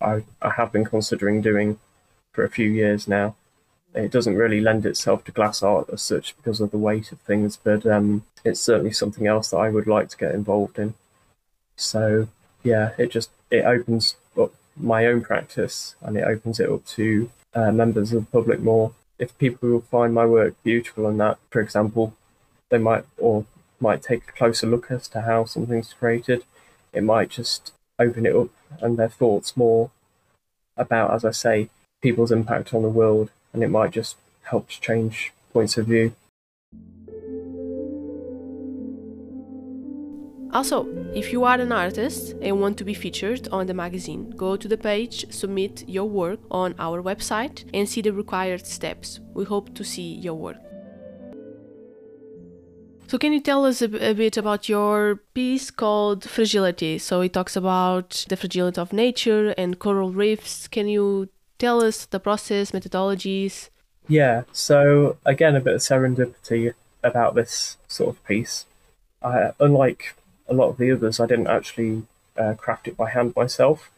I, 0.00 0.22
I 0.40 0.50
have 0.50 0.70
been 0.70 0.84
considering 0.84 1.42
doing 1.42 1.78
for 2.32 2.44
a 2.44 2.50
few 2.50 2.70
years 2.70 3.08
now. 3.08 3.34
It 3.94 4.10
doesn't 4.10 4.36
really 4.36 4.60
lend 4.60 4.86
itself 4.86 5.24
to 5.24 5.32
glass 5.32 5.62
art 5.62 5.88
as 5.92 6.02
such 6.02 6.36
because 6.36 6.60
of 6.60 6.70
the 6.70 6.78
weight 6.78 7.10
of 7.12 7.20
things, 7.20 7.56
but 7.56 7.84
um, 7.86 8.24
it's 8.44 8.60
certainly 8.60 8.92
something 8.92 9.26
else 9.26 9.50
that 9.50 9.56
I 9.58 9.70
would 9.70 9.86
like 9.86 10.08
to 10.10 10.16
get 10.16 10.34
involved 10.34 10.78
in. 10.78 10.94
So 11.76 12.28
yeah, 12.62 12.90
it 12.98 13.10
just 13.10 13.30
it 13.50 13.64
opens 13.64 14.16
up 14.38 14.52
my 14.76 15.06
own 15.06 15.22
practice 15.22 15.94
and 16.00 16.16
it 16.16 16.24
opens 16.24 16.60
it 16.60 16.70
up 16.70 16.86
to 16.86 17.30
uh, 17.54 17.72
members 17.72 18.12
of 18.12 18.26
the 18.26 18.30
public 18.30 18.60
more. 18.60 18.92
If 19.18 19.36
people 19.38 19.80
find 19.80 20.14
my 20.14 20.24
work 20.24 20.54
beautiful 20.62 21.06
and 21.06 21.18
that, 21.20 21.38
for 21.50 21.60
example, 21.60 22.14
they 22.70 22.78
might 22.78 23.04
or 23.18 23.44
might 23.80 24.02
take 24.02 24.28
a 24.28 24.32
closer 24.32 24.66
look 24.66 24.90
as 24.90 25.08
to 25.08 25.22
how 25.22 25.44
something's 25.44 25.92
created. 25.92 26.44
It 26.92 27.02
might 27.02 27.30
just 27.30 27.72
open 27.98 28.26
it 28.26 28.34
up 28.34 28.48
and 28.80 28.96
their 28.96 29.08
thoughts 29.08 29.56
more 29.56 29.90
about, 30.76 31.12
as 31.12 31.24
I 31.24 31.30
say, 31.32 31.68
people's 32.00 32.32
impact 32.32 32.72
on 32.72 32.82
the 32.82 32.88
world, 32.88 33.30
and 33.52 33.62
it 33.62 33.68
might 33.68 33.92
just 33.92 34.16
help 34.44 34.68
to 34.68 34.80
change 34.80 35.32
points 35.52 35.76
of 35.76 35.86
view. 35.86 36.12
Also, 40.52 40.88
if 41.14 41.32
you 41.32 41.44
are 41.44 41.60
an 41.60 41.70
artist 41.70 42.34
and 42.42 42.60
want 42.60 42.76
to 42.76 42.84
be 42.84 42.92
featured 42.92 43.46
on 43.52 43.66
the 43.66 43.74
magazine, 43.74 44.30
go 44.30 44.56
to 44.56 44.66
the 44.66 44.76
page, 44.76 45.32
submit 45.32 45.88
your 45.88 46.06
work 46.06 46.40
on 46.50 46.74
our 46.80 47.00
website, 47.00 47.64
and 47.72 47.88
see 47.88 48.02
the 48.02 48.12
required 48.12 48.66
steps. 48.66 49.20
We 49.32 49.44
hope 49.44 49.74
to 49.76 49.84
see 49.84 50.14
your 50.14 50.34
work. 50.34 50.58
So, 53.06 53.18
can 53.18 53.32
you 53.32 53.40
tell 53.40 53.64
us 53.64 53.80
a, 53.82 53.88
bit 53.88 54.36
about 54.36 54.68
your 54.68 55.16
piece 55.34 55.70
called 55.70 56.28
Fragility? 56.28 56.98
So, 56.98 57.20
it 57.20 57.32
talks 57.32 57.54
about 57.56 58.24
the 58.28 58.36
fragility 58.36 58.80
of 58.80 58.92
nature 58.92 59.54
and 59.56 59.78
coral 59.78 60.12
reefs. 60.12 60.68
Can 60.68 60.88
you 60.88 61.28
tell 61.60 61.84
us 61.84 62.06
the 62.06 62.18
process, 62.18 62.72
methodologies? 62.72 63.68
Yeah, 64.08 64.42
so 64.50 65.16
again, 65.24 65.54
a 65.54 65.60
bit 65.60 65.74
of 65.74 65.80
serendipity 65.80 66.74
about 67.04 67.34
this 67.34 67.76
sort 67.86 68.16
of 68.16 68.24
piece. 68.24 68.66
Uh, 69.22 69.52
unlike 69.60 70.14
a 70.48 70.54
lot 70.54 70.70
of 70.70 70.78
the 70.78 70.90
others, 70.90 71.20
I 71.20 71.26
didn't 71.26 71.46
actually 71.46 72.02
uh, 72.36 72.54
craft 72.54 72.88
it 72.88 72.96
by 72.96 73.10
hand 73.10 73.34
myself. 73.36 73.90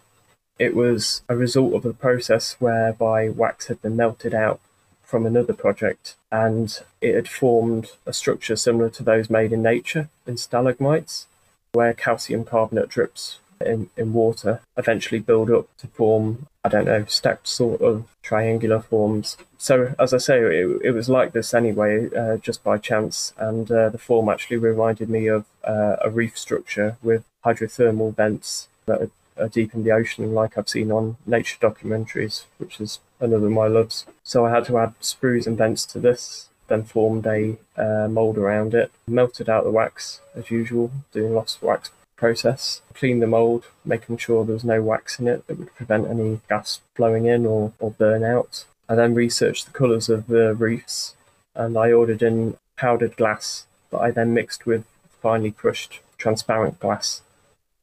It 0.59 0.75
was 0.75 1.23
a 1.29 1.37
result 1.37 1.73
of 1.75 1.87
a 1.87 1.95
process 1.95 2.57
whereby 2.59 3.29
wax 3.29 3.69
had 3.69 3.81
been 3.81 3.97
melted 3.97 4.35
out 4.35 4.61
from 5.03 5.25
another 5.25 5.53
project 5.53 6.17
and 6.31 6.79
it 7.01 7.15
had 7.15 7.29
formed 7.29 7.93
a 8.07 8.13
structure 8.13 8.57
similar 8.57 8.91
to 8.91 9.03
those 9.03 9.31
made 9.31 9.53
in 9.53 9.63
nature 9.63 10.09
in 10.27 10.37
stalagmites, 10.37 11.27
where 11.73 11.95
calcium 11.95 12.45
carbonate 12.45 12.89
drips 12.89 13.39
in, 13.67 13.91
in 13.97 14.13
water 14.13 14.61
eventually 14.77 15.21
build 15.21 15.51
up 15.51 15.67
to 15.79 15.87
form, 15.89 16.47
I 16.65 16.69
don't 16.69 16.87
know, 16.87 17.05
stacked 17.07 17.49
sort 17.49 17.81
of 17.81 18.07
triangular 18.23 18.81
forms. 18.81 19.37
So, 19.59 19.95
as 19.99 20.13
I 20.13 20.19
say, 20.19 20.41
it, 20.41 20.81
it 20.83 20.91
was 20.93 21.09
like 21.09 21.33
this 21.33 21.55
anyway, 21.55 22.09
uh, 22.15 22.37
just 22.39 22.63
by 22.65 22.79
chance. 22.79 23.33
And 23.37 23.71
uh, 23.71 23.89
the 23.91 23.99
form 23.99 24.29
actually 24.29 24.59
reminded 24.59 25.09
me 25.09 25.27
of 25.27 25.45
uh, 25.65 25.97
a 26.03 26.11
reef 26.11 26.39
structure 26.39 26.97
with 27.03 27.25
hydrothermal 27.45 28.15
vents 28.15 28.69
that 28.87 29.03
are, 29.03 29.11
are 29.39 29.49
deep 29.49 29.75
in 29.75 29.85
the 29.85 29.93
ocean, 29.93 30.35
like 30.35 30.57
I've 30.57 30.69
seen 30.69 30.91
on 30.91 31.17
nature 31.27 31.59
documentaries, 31.61 32.45
which 32.59 32.81
is 32.81 33.01
another 33.21 33.47
of 33.47 33.53
my 33.53 33.67
loves. 33.67 34.07
So, 34.23 34.47
I 34.47 34.51
had 34.51 34.65
to 34.67 34.79
add 34.79 34.99
sprues 35.01 35.47
and 35.47 35.59
vents 35.59 35.87
to 35.87 35.99
this 35.99 36.49
then 36.69 36.85
formed 36.85 37.27
a 37.27 37.59
uh, 37.77 38.09
mold 38.09 38.39
around 38.39 38.73
it, 38.73 38.91
melted 39.07 39.49
out 39.49 39.65
the 39.65 39.71
wax 39.71 40.21
as 40.35 40.51
usual, 40.51 40.91
doing 41.13 41.35
lots 41.35 41.57
of 41.57 41.63
wax 41.63 41.91
process, 42.17 42.83
clean 42.95 43.21
the 43.21 43.27
mold, 43.27 43.67
making 43.85 44.17
sure 44.19 44.45
there 44.45 44.55
was 44.55 44.65
no 44.65 44.83
wax 44.83 45.19
in 45.19 45.29
it 45.29 45.47
that 45.47 45.59
would 45.59 45.75
prevent 45.75 46.09
any 46.09 46.41
gas 46.49 46.81
flowing 46.95 47.27
in 47.27 47.47
or, 47.47 47.73
or 47.79 47.91
burn 47.91 48.25
out. 48.25 48.65
I 48.89 48.95
then 48.95 49.15
researched 49.15 49.67
the 49.67 49.73
colours 49.73 50.09
of 50.09 50.27
the 50.27 50.55
roofs 50.55 51.15
and 51.55 51.77
I 51.77 51.93
ordered 51.93 52.23
in 52.23 52.57
powdered 52.77 53.17
glass 53.17 53.67
that 53.91 53.99
I 53.99 54.11
then 54.11 54.35
mixed 54.35 54.67
with 54.67 54.85
finely 55.21 55.51
crushed 55.51 56.01
transparent 56.19 56.81
glass 56.81 57.23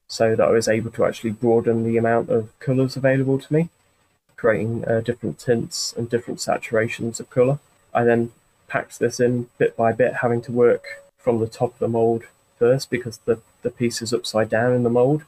so 0.07 0.35
that 0.35 0.47
I 0.47 0.51
was 0.51 0.67
able 0.67 0.91
to 0.91 1.05
actually 1.05 1.31
broaden 1.31 1.83
the 1.83 1.97
amount 1.97 2.29
of 2.29 2.57
colours 2.59 2.97
available 2.97 3.39
to 3.39 3.53
me, 3.53 3.69
creating 4.35 4.83
uh, 4.85 5.01
different 5.01 5.37
tints 5.37 5.93
and 5.95 6.09
different 6.09 6.39
saturations 6.39 7.19
of 7.19 7.29
colour. 7.29 7.59
I 7.93 8.03
then 8.03 8.31
packed 8.67 8.99
this 8.99 9.19
in 9.19 9.49
bit 9.57 9.77
by 9.77 9.91
bit, 9.91 10.15
having 10.15 10.41
to 10.43 10.51
work 10.51 11.03
from 11.17 11.39
the 11.39 11.47
top 11.47 11.73
of 11.73 11.79
the 11.79 11.87
mould 11.87 12.23
first 12.57 12.89
because 12.89 13.19
the, 13.25 13.39
the 13.61 13.69
piece 13.69 14.01
is 14.01 14.13
upside 14.13 14.49
down 14.49 14.73
in 14.73 14.83
the 14.83 14.89
mold. 14.89 15.23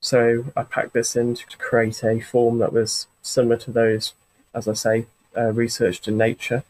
So 0.00 0.46
I 0.56 0.62
packed 0.62 0.92
this 0.92 1.16
in 1.16 1.34
to 1.34 1.56
create 1.56 2.04
a 2.04 2.20
form 2.20 2.58
that 2.58 2.72
was 2.72 3.06
similar 3.22 3.56
to 3.58 3.70
those, 3.70 4.12
as 4.54 4.68
I 4.68 4.74
say, 4.74 5.06
uh, 5.36 5.52
researched 5.52 6.06
in 6.06 6.16
nature. 6.16 6.64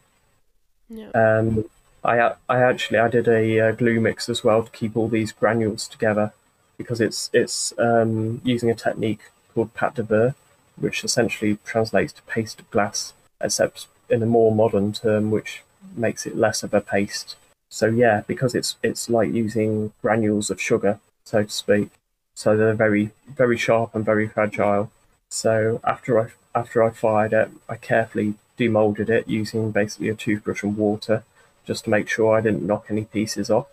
Yeah. 0.89 1.09
Um, 1.11 1.65
I 2.03 2.33
I 2.47 2.61
actually 2.61 2.99
added 2.99 3.27
a 3.27 3.59
uh, 3.59 3.71
glue 3.73 3.99
mix 3.99 4.29
as 4.29 4.43
well 4.43 4.63
to 4.63 4.71
keep 4.71 4.95
all 4.95 5.09
these 5.09 5.31
granules 5.31 5.87
together 5.87 6.33
because 6.77 7.01
it's 7.01 7.29
it's 7.33 7.73
um, 7.77 8.41
using 8.43 8.69
a 8.69 8.75
technique 8.75 9.21
called 9.53 9.73
pâte 9.73 9.95
de 9.95 10.03
verre, 10.03 10.35
which 10.77 11.03
essentially 11.03 11.57
translates 11.65 12.13
to 12.13 12.21
paste 12.23 12.59
of 12.59 12.71
glass, 12.71 13.13
except 13.41 13.87
in 14.09 14.23
a 14.23 14.25
more 14.25 14.53
modern 14.53 14.93
term, 14.93 15.31
which 15.31 15.63
makes 15.95 16.25
it 16.25 16.35
less 16.35 16.63
of 16.63 16.73
a 16.73 16.81
paste 16.81 17.35
so 17.69 17.87
yeah, 17.87 18.23
because 18.27 18.55
it's 18.55 18.77
it's 18.81 19.09
like 19.09 19.33
using 19.33 19.93
granules 20.01 20.49
of 20.49 20.61
sugar, 20.61 20.99
so 21.23 21.43
to 21.43 21.49
speak. 21.49 21.89
So 22.33 22.55
they're 22.55 22.73
very 22.73 23.11
very 23.27 23.57
sharp 23.57 23.95
and 23.95 24.05
very 24.05 24.27
fragile. 24.27 24.91
So 25.29 25.81
after 25.83 26.19
I 26.19 26.27
after 26.55 26.83
I 26.83 26.89
fired 26.91 27.33
it, 27.33 27.49
I 27.69 27.75
carefully 27.75 28.35
demolded 28.57 29.09
it 29.09 29.27
using 29.27 29.71
basically 29.71 30.09
a 30.09 30.15
toothbrush 30.15 30.63
and 30.63 30.77
water, 30.77 31.23
just 31.65 31.83
to 31.85 31.89
make 31.89 32.09
sure 32.09 32.35
I 32.35 32.41
didn't 32.41 32.65
knock 32.65 32.87
any 32.89 33.05
pieces 33.05 33.49
off. 33.49 33.67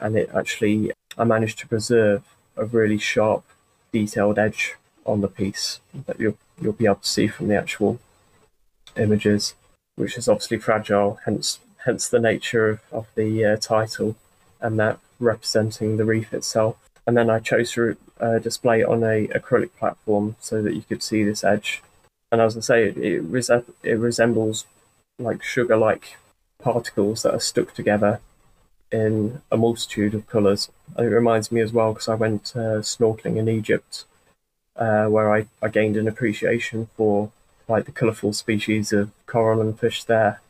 And 0.00 0.16
it 0.16 0.30
actually 0.34 0.92
I 1.18 1.24
managed 1.24 1.58
to 1.60 1.68
preserve 1.68 2.22
a 2.56 2.64
really 2.64 2.98
sharp, 2.98 3.44
detailed 3.92 4.38
edge 4.38 4.76
on 5.04 5.20
the 5.20 5.28
piece 5.28 5.80
that 6.06 6.20
you'll 6.20 6.38
you'll 6.60 6.72
be 6.72 6.86
able 6.86 6.96
to 6.96 7.08
see 7.08 7.26
from 7.26 7.48
the 7.48 7.56
actual 7.56 7.98
images, 8.96 9.54
which 9.96 10.16
is 10.16 10.28
obviously 10.28 10.58
fragile, 10.58 11.18
hence 11.24 11.58
hence 11.84 12.08
the 12.08 12.20
nature 12.20 12.68
of, 12.68 12.80
of 12.92 13.06
the 13.14 13.44
uh, 13.44 13.56
title 13.56 14.16
and 14.60 14.78
that 14.78 14.98
representing 15.18 15.96
the 15.96 16.04
reef 16.04 16.32
itself. 16.32 16.76
And 17.06 17.16
then 17.16 17.30
I 17.30 17.38
chose 17.38 17.72
to 17.72 17.96
uh, 18.20 18.38
display 18.38 18.80
it 18.80 18.88
on 18.88 19.02
a 19.02 19.26
acrylic 19.28 19.70
platform 19.78 20.36
so 20.40 20.62
that 20.62 20.74
you 20.74 20.82
could 20.82 21.02
see 21.02 21.24
this 21.24 21.44
edge. 21.44 21.82
And 22.30 22.40
as 22.40 22.56
I 22.56 22.60
say, 22.60 22.84
it, 22.84 22.96
it, 22.96 23.64
it 23.82 23.98
resembles 23.98 24.66
like 25.18 25.42
sugar-like 25.42 26.16
particles 26.62 27.22
that 27.22 27.34
are 27.34 27.40
stuck 27.40 27.74
together 27.74 28.20
in 28.92 29.40
a 29.50 29.56
multitude 29.56 30.14
of 30.14 30.28
colours. 30.28 30.70
And 30.96 31.06
it 31.06 31.10
reminds 31.10 31.50
me 31.50 31.60
as 31.60 31.72
well 31.72 31.92
because 31.92 32.08
I 32.08 32.14
went 32.14 32.52
uh, 32.54 32.80
snorkeling 32.82 33.36
in 33.36 33.48
Egypt, 33.48 34.04
uh, 34.76 35.06
where 35.06 35.32
I, 35.32 35.46
I 35.62 35.68
gained 35.68 35.96
an 35.96 36.08
appreciation 36.08 36.88
for 36.96 37.32
like 37.68 37.86
the 37.86 37.92
colourful 37.92 38.32
species 38.32 38.92
of 38.92 39.10
coral 39.26 39.60
and 39.60 39.78
fish 39.78 40.04
there 40.04 40.40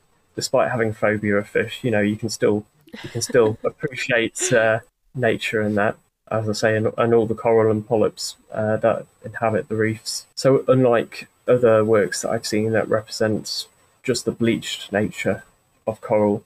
despite 0.41 0.71
having 0.71 0.91
phobia 0.95 1.37
of 1.37 1.47
fish, 1.47 1.75
you 1.83 1.91
know, 1.91 2.01
you 2.01 2.17
can 2.17 2.31
still 2.31 2.65
you 3.03 3.09
can 3.11 3.21
still 3.21 3.59
appreciate 3.71 4.41
uh, 4.53 4.79
nature 5.15 5.61
and 5.61 5.77
that, 5.77 5.97
as 6.31 6.49
I 6.49 6.53
say, 6.63 6.77
and, 6.79 6.87
and 6.97 7.13
all 7.13 7.27
the 7.27 7.35
coral 7.35 7.71
and 7.71 7.87
polyps 7.87 8.37
uh, 8.53 8.79
that 8.79 9.05
inhabit 9.23 9.69
the 9.69 9.77
reefs. 9.77 10.25
So 10.35 10.65
unlike 10.67 11.29
other 11.47 11.85
works 11.85 12.23
that 12.23 12.31
I've 12.31 12.47
seen 12.47 12.73
that 12.73 12.89
represents 12.89 13.69
just 14.03 14.25
the 14.25 14.33
bleached 14.33 14.91
nature 14.93 15.43
of 15.87 16.01
coral, 16.01 16.43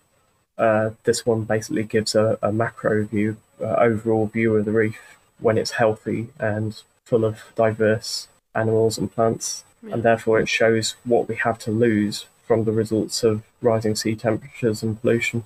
uh, 0.59 0.90
this 1.04 1.24
one 1.24 1.42
basically 1.44 1.85
gives 1.85 2.16
a, 2.16 2.37
a 2.42 2.50
macro 2.52 3.04
view, 3.04 3.37
uh, 3.61 3.76
overall 3.88 4.26
view 4.26 4.57
of 4.57 4.64
the 4.64 4.72
reef 4.72 4.98
when 5.38 5.57
it's 5.57 5.72
healthy 5.83 6.28
and 6.40 6.83
full 7.04 7.24
of 7.24 7.42
diverse 7.54 8.26
animals 8.57 8.98
and 8.98 9.12
plants, 9.14 9.62
Yeah. 9.83 9.94
and 9.94 10.02
therefore 10.02 10.40
it 10.40 10.48
shows 10.48 10.96
what 11.04 11.28
we 11.28 11.37
have 11.37 11.59
to 11.61 11.70
lose 11.70 12.26
from 12.46 12.64
the 12.64 12.72
results 12.72 13.22
of 13.22 13.42
rising 13.62 13.96
sea 13.96 14.14
temperatures 14.14 14.83
and 14.83 15.00
pollution. 15.00 15.44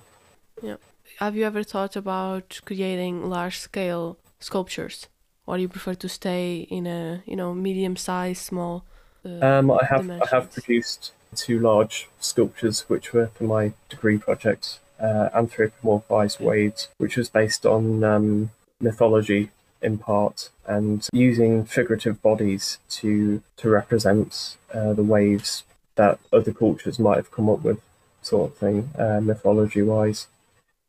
Yeah. 0.61 0.75
Have 1.19 1.35
you 1.35 1.45
ever 1.45 1.63
thought 1.63 1.95
about 1.95 2.61
creating 2.65 3.29
large 3.29 3.57
scale 3.59 4.17
sculptures? 4.39 5.07
Or 5.45 5.55
do 5.57 5.61
you 5.61 5.67
prefer 5.67 5.95
to 5.95 6.09
stay 6.09 6.67
in 6.69 6.87
a, 6.87 7.23
you 7.25 7.35
know, 7.35 7.53
medium 7.53 7.95
size, 7.95 8.39
small 8.39 8.85
uh, 9.25 9.45
Um, 9.45 9.71
I 9.71 9.85
have 9.85 10.09
I 10.09 10.27
have 10.31 10.51
produced 10.51 11.11
two 11.35 11.59
large 11.59 12.07
sculptures 12.19 12.85
which 12.87 13.13
were 13.13 13.27
for 13.27 13.43
my 13.43 13.73
degree 13.89 14.17
project, 14.17 14.79
uh, 14.99 15.29
anthropomorphized 15.35 16.39
waves, 16.39 16.89
which 16.97 17.17
was 17.17 17.29
based 17.29 17.65
on 17.65 18.03
um, 18.03 18.51
mythology 18.79 19.49
in 19.81 19.97
part 19.97 20.49
and 20.67 21.07
using 21.13 21.65
figurative 21.65 22.21
bodies 22.21 22.79
to 22.89 23.41
to 23.57 23.69
represent 23.69 24.57
uh, 24.73 24.93
the 24.93 25.03
waves 25.03 25.63
that 25.99 26.17
other 26.31 26.53
cultures 26.53 26.97
might 26.97 27.17
have 27.17 27.29
come 27.29 27.49
up 27.49 27.61
with, 27.61 27.81
sort 28.21 28.49
of 28.49 28.57
thing, 28.57 28.89
uh, 28.97 29.19
mythology 29.19 29.81
wise. 29.81 30.27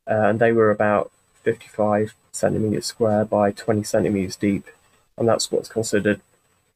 Uh, 0.09 0.27
and 0.29 0.39
they 0.39 0.53
were 0.53 0.71
about 0.71 1.11
55 1.43 2.15
centimeters 2.31 2.85
square 2.85 3.25
by 3.25 3.51
20 3.51 3.83
centimeters 3.83 4.37
deep, 4.37 4.67
and 5.17 5.27
that's 5.27 5.51
what's 5.51 5.67
considered 5.67 6.21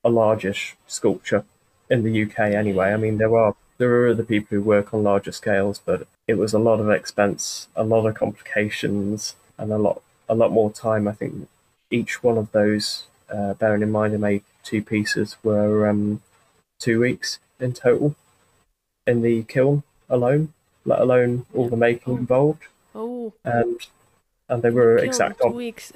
a 0.04 0.10
largish 0.10 0.76
sculpture 0.86 1.46
in 1.90 2.04
the 2.04 2.24
UK 2.24 2.40
anyway. 2.40 2.92
I 2.92 2.98
mean, 2.98 3.18
there 3.20 3.36
are 3.38 3.56
there 3.78 3.90
are 4.02 4.10
other 4.10 4.24
people 4.24 4.58
who 4.58 4.62
work 4.62 4.94
on 4.94 5.04
larger 5.04 5.32
scales, 5.32 5.82
but 5.86 6.06
it 6.28 6.38
was 6.38 6.54
a 6.54 6.60
lot 6.60 6.82
of 6.82 6.90
expense, 6.90 7.70
a 7.74 7.86
lot 7.86 8.06
of 8.06 8.16
complications, 8.16 9.36
and 9.58 9.72
a 9.72 9.78
lot 9.78 10.02
a 10.28 10.36
lot 10.36 10.52
more 10.52 10.72
time. 10.72 11.08
I 11.08 11.14
think 11.14 11.48
each 11.90 12.22
one 12.22 12.38
of 12.38 12.52
those, 12.52 13.06
uh, 13.30 13.54
bearing 13.54 13.82
in 13.82 13.92
mind 13.92 14.14
I 14.14 14.18
made 14.18 14.44
two 14.62 14.82
pieces, 14.82 15.38
were 15.42 15.88
um, 15.88 16.22
two 16.80 17.00
weeks 17.00 17.40
in 17.62 17.72
total 17.72 18.16
in 19.08 19.22
the 19.22 19.44
kiln 19.44 19.84
alone, 20.10 20.54
let 20.86 21.00
alone 21.00 21.46
all 21.54 21.70
the 21.70 21.78
making 21.78 22.14
Oh. 22.14 22.18
involved, 22.18 22.64
Oh, 22.94 23.34
and 23.44 23.78
and 24.50 24.62
they 24.62 24.70
were 24.70 24.98
kiln, 24.98 25.08
exact 25.08 25.42
op- 25.42 25.54
weeks. 25.54 25.92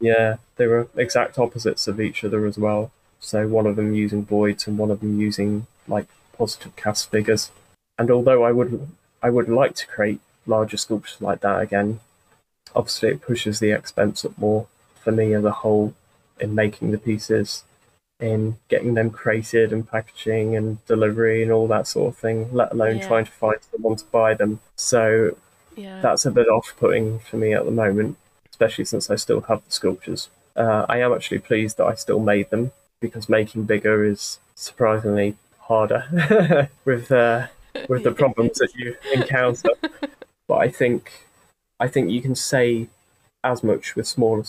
Yeah, 0.00 0.36
they 0.56 0.66
were 0.66 0.88
exact 0.96 1.38
opposites 1.38 1.88
of 1.88 2.00
each 2.00 2.22
other 2.24 2.44
as 2.46 2.58
well. 2.58 2.90
So 3.20 3.46
one 3.48 3.66
of 3.66 3.76
them 3.76 3.94
using 3.94 4.24
voids 4.24 4.66
and 4.66 4.76
one 4.76 4.90
of 4.90 5.00
them 5.00 5.18
using 5.20 5.66
like 5.88 6.06
positive 6.36 6.76
cast 6.76 7.10
figures. 7.10 7.50
And 7.98 8.10
although 8.10 8.42
I 8.44 8.52
would 8.52 8.88
I 9.22 9.30
would 9.30 9.48
like 9.48 9.74
to 9.76 9.86
create 9.86 10.20
larger 10.46 10.76
sculptures 10.76 11.20
like 11.20 11.40
that 11.40 11.60
again, 11.60 12.00
obviously 12.74 13.08
it 13.10 13.22
pushes 13.22 13.58
the 13.58 13.70
expense 13.70 14.24
up 14.24 14.36
more 14.36 14.66
for 15.02 15.12
me 15.12 15.32
as 15.32 15.44
a 15.44 15.50
whole 15.62 15.94
in 16.38 16.54
making 16.54 16.90
the 16.90 16.98
pieces, 16.98 17.64
in 18.20 18.56
getting 18.68 18.94
them 18.94 19.10
created 19.10 19.72
and 19.72 19.88
packaging 19.88 20.56
and 20.56 20.84
delivery 20.86 21.42
and 21.42 21.52
all 21.52 21.68
that 21.68 21.86
sort 21.86 22.08
of 22.14 22.18
thing, 22.18 22.48
let 22.52 22.72
alone 22.72 22.96
Yeah. 22.98 23.06
trying 23.06 23.24
to 23.26 23.30
find 23.30 23.56
someone 23.70 23.96
to 23.96 24.04
buy 24.06 24.34
them. 24.34 24.60
So 24.74 25.36
yeah. 25.76 26.00
that's 26.00 26.24
a 26.24 26.30
bit 26.30 26.48
off-putting 26.48 27.18
for 27.20 27.36
me 27.36 27.52
at 27.52 27.64
the 27.64 27.70
moment, 27.70 28.16
especially 28.50 28.86
since 28.86 29.10
I 29.10 29.16
still 29.16 29.42
have 29.42 29.62
the 29.64 29.70
sculptures. 29.70 30.30
Uh, 30.56 30.86
I 30.88 30.98
am 31.00 31.12
actually 31.12 31.40
pleased 31.40 31.76
that 31.76 31.84
I 31.86 31.94
still 31.94 32.18
made 32.20 32.48
them 32.48 32.72
because 33.00 33.28
making 33.28 33.64
bigger 33.64 34.04
is 34.04 34.38
surprisingly 34.54 35.36
harder 35.58 36.68
with 36.86 37.12
uh, 37.12 37.48
with 37.88 38.04
the 38.04 38.12
problems 38.12 38.56
that 38.58 38.74
you 38.74 38.96
encounter. 39.12 39.68
But 40.48 40.54
I 40.56 40.70
think 40.70 41.26
I 41.78 41.88
think 41.88 42.10
you 42.10 42.22
can 42.22 42.34
say 42.34 42.88
as 43.44 43.62
much 43.62 43.94
with 43.96 44.06
smaller 44.06 44.44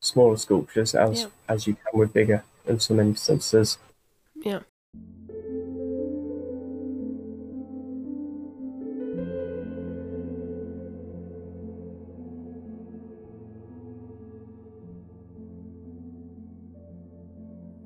smaller 0.00 0.38
sculptures 0.38 0.94
as 0.94 1.20
Yeah. 1.22 1.26
as 1.50 1.66
you 1.66 1.74
can 1.74 1.98
with 2.00 2.14
bigger 2.14 2.44
in 2.66 2.80
so 2.80 2.94
many 2.94 3.14
senses. 3.14 3.78
yeah. 4.42 4.60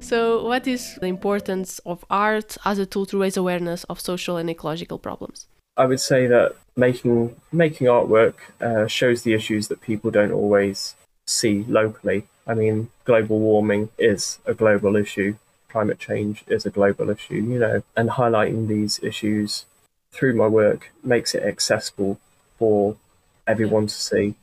So, 0.07 0.45
what 0.45 0.69
is 0.69 0.95
the 1.01 1.09
importance 1.09 1.81
of 1.81 2.05
art 2.09 2.57
as 2.65 2.79
a 2.79 2.87
tool 2.87 3.07
to 3.07 3.19
raise 3.21 3.37
awareness 3.37 3.83
of 3.85 3.99
social 3.99 4.37
and 4.37 4.49
ecological 4.49 5.01
problems? 5.01 5.49
I 5.77 5.87
would 5.87 5.99
say 5.99 6.29
that 6.29 6.55
making 6.77 7.35
making 7.51 7.89
artwork 7.89 8.35
uh, 8.61 8.87
shows 8.87 9.23
the 9.23 9.35
issues 9.35 9.67
that 9.67 9.81
people 9.81 10.13
don't 10.13 10.31
always 10.31 10.95
see 11.27 11.65
locally. 11.69 12.29
I 12.47 12.55
mean, 12.55 12.91
global 13.05 13.39
warming 13.39 13.89
is 13.99 14.39
a 14.47 14.55
global 14.55 14.97
issue. 14.97 15.37
Climate 15.69 15.99
change 15.99 16.45
is 16.47 16.65
a 16.65 16.71
global 16.71 17.11
issue, 17.11 17.35
you 17.35 17.59
know, 17.59 17.83
and 17.97 18.11
highlighting 18.11 18.69
these 18.69 19.01
issues 19.03 19.67
through 20.13 20.35
my 20.35 20.47
work 20.47 20.93
makes 21.03 21.35
it 21.35 21.43
accessible 21.43 22.19
for 22.59 22.97
everyone 23.47 23.89
to 23.89 23.95
see. 23.95 24.35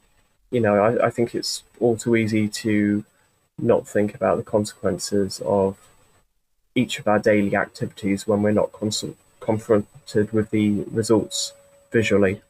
You 0.51 0.59
know, 0.59 0.75
I, 0.75 1.07
I 1.07 1.09
think 1.09 1.33
it's 1.33 1.63
all 1.79 1.97
too 1.97 2.15
easy 2.15 2.47
to 2.47 3.05
not 3.57 3.87
think 3.87 4.13
about 4.13 4.37
the 4.37 4.43
consequences 4.43 5.41
of 5.45 5.77
each 6.75 6.99
of 6.99 7.07
our 7.07 7.19
daily 7.19 7.55
activities 7.55 8.27
when 8.27 8.41
we're 8.41 8.51
not 8.51 8.71
confronted 9.39 10.31
with 10.31 10.49
the 10.49 10.83
results 10.91 11.53
visually. 11.91 12.41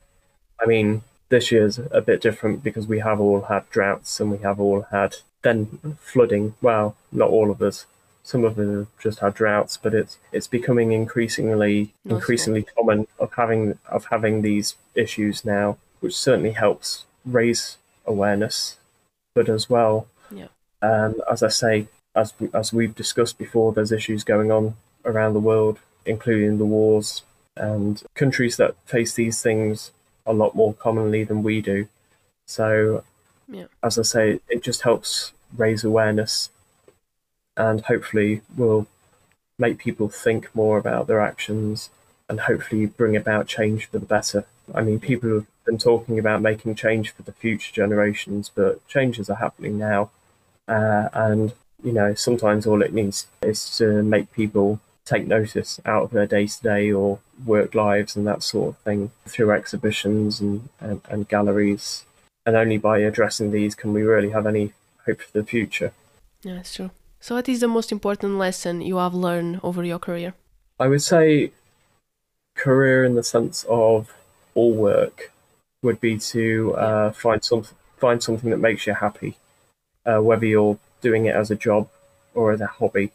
I 0.61 0.65
mean, 0.65 1.03
this 1.29 1.51
year's 1.51 1.79
a 1.91 2.01
bit 2.01 2.21
different 2.21 2.63
because 2.63 2.87
we 2.87 2.99
have 2.99 3.19
all 3.19 3.41
had 3.41 3.69
droughts 3.69 4.19
and 4.19 4.31
we 4.31 4.37
have 4.39 4.59
all 4.59 4.83
had 4.91 5.17
then 5.43 5.97
flooding. 6.01 6.55
Well, 6.61 6.95
not 7.11 7.29
all 7.29 7.51
of 7.51 7.61
us. 7.61 7.85
Some 8.23 8.45
of 8.45 8.57
us 8.57 8.65
have 8.67 8.87
just 9.01 9.19
had 9.19 9.33
droughts, 9.33 9.77
but 9.77 9.93
it's 9.93 10.17
it's 10.31 10.47
becoming 10.47 10.91
increasingly 10.93 11.75
Noticeable. 12.05 12.15
increasingly 12.17 12.63
common 12.77 13.07
of 13.19 13.33
having 13.33 13.77
of 13.89 14.05
having 14.05 14.41
these 14.41 14.75
issues 14.95 15.43
now, 15.45 15.77
which 15.99 16.15
certainly 16.15 16.51
helps 16.51 17.05
raise 17.25 17.77
awareness, 18.05 18.77
but 19.35 19.49
as 19.49 19.69
well, 19.69 20.07
Yeah. 20.31 20.47
um, 20.81 21.21
as 21.29 21.43
I 21.43 21.49
say, 21.49 21.87
as 22.15 22.33
as 22.53 22.71
we've 22.73 22.95
discussed 22.95 23.37
before, 23.37 23.73
there's 23.73 23.91
issues 23.91 24.23
going 24.23 24.51
on 24.51 24.75
around 25.05 25.33
the 25.33 25.39
world, 25.41 25.79
including 26.05 26.57
the 26.57 26.65
wars 26.65 27.23
and 27.57 28.01
countries 28.15 28.55
that 28.57 28.75
face 28.85 29.13
these 29.13 29.41
things 29.41 29.91
a 30.25 30.31
lot 30.33 30.55
more 30.55 30.73
commonly 30.73 31.23
than 31.25 31.43
we 31.43 31.61
do. 31.61 31.87
So, 32.47 33.03
Yeah. 33.47 33.65
as 33.83 33.99
I 33.99 34.03
say, 34.03 34.39
it 34.49 34.63
just 34.63 34.81
helps 34.81 35.31
raise 35.55 35.83
awareness 35.83 36.49
and 37.55 37.81
hopefully 37.81 38.41
will 38.55 38.87
make 39.59 39.77
people 39.77 40.09
think 40.09 40.53
more 40.55 40.77
about 40.77 41.07
their 41.07 41.21
actions 41.21 41.89
and 42.29 42.41
hopefully 42.41 42.85
bring 42.85 43.15
about 43.15 43.47
change 43.47 43.85
for 43.85 43.99
the 43.99 44.05
better. 44.05 44.45
I 44.73 44.81
mean, 44.81 44.99
people 44.99 45.29
have 45.33 45.47
been 45.65 45.77
talking 45.77 46.17
about 46.17 46.41
making 46.41 46.75
change 46.75 47.11
for 47.11 47.21
the 47.21 47.33
future 47.33 47.71
generations, 47.73 48.49
but 48.53 48.85
changes 48.87 49.29
are 49.29 49.35
happening 49.35 49.77
now. 49.77 50.09
Uh, 50.67 51.09
and, 51.13 51.53
you 51.83 51.91
know, 51.91 52.13
sometimes 52.13 52.65
all 52.65 52.81
it 52.81 52.93
needs 52.93 53.27
is 53.41 53.77
to 53.77 54.01
make 54.01 54.31
people 54.31 54.79
take 55.05 55.27
notice 55.27 55.81
out 55.85 56.03
of 56.03 56.11
their 56.11 56.25
day 56.25 56.47
to 56.47 56.61
day 56.61 56.91
or 56.91 57.19
work 57.45 57.75
lives 57.75 58.15
and 58.15 58.25
that 58.25 58.41
sort 58.41 58.69
of 58.69 58.77
thing 58.79 59.11
through 59.25 59.51
exhibitions 59.51 60.39
and, 60.39 60.69
and, 60.79 61.01
and 61.09 61.27
galleries. 61.27 62.05
And 62.45 62.55
only 62.55 62.77
by 62.77 62.99
addressing 62.99 63.51
these 63.51 63.75
can 63.75 63.93
we 63.93 64.03
really 64.03 64.31
have 64.31 64.45
any 64.45 64.73
hope 65.05 65.21
for 65.21 65.31
the 65.31 65.45
future. 65.45 65.93
Yeah, 66.43 66.59
it's 66.59 66.75
true. 66.75 66.91
So, 67.19 67.35
what 67.35 67.47
is 67.47 67.61
the 67.61 67.69
most 67.69 67.91
important 67.91 68.37
lesson 68.37 68.81
you 68.81 68.97
have 68.97 69.13
learned 69.13 69.61
over 69.63 69.83
your 69.83 69.99
career? 69.99 70.33
I 70.79 70.87
would 70.87 71.01
say 71.01 71.51
career 72.55 73.05
in 73.05 73.15
the 73.15 73.23
sense 73.23 73.65
of 73.69 74.13
all 74.55 74.73
work 74.73 75.31
would 75.81 75.99
be 76.01 76.17
to 76.17 76.75
uh, 76.75 77.11
find 77.11 77.43
some 77.43 77.63
find 77.97 78.21
something 78.21 78.49
that 78.49 78.57
makes 78.57 78.85
you 78.85 78.93
happy, 78.93 79.37
uh, 80.05 80.19
whether 80.19 80.45
you're 80.45 80.77
doing 81.01 81.25
it 81.25 81.35
as 81.35 81.49
a 81.49 81.55
job 81.55 81.87
or 82.33 82.51
as 82.51 82.59
a 82.59 82.67
hobby. 82.67 83.11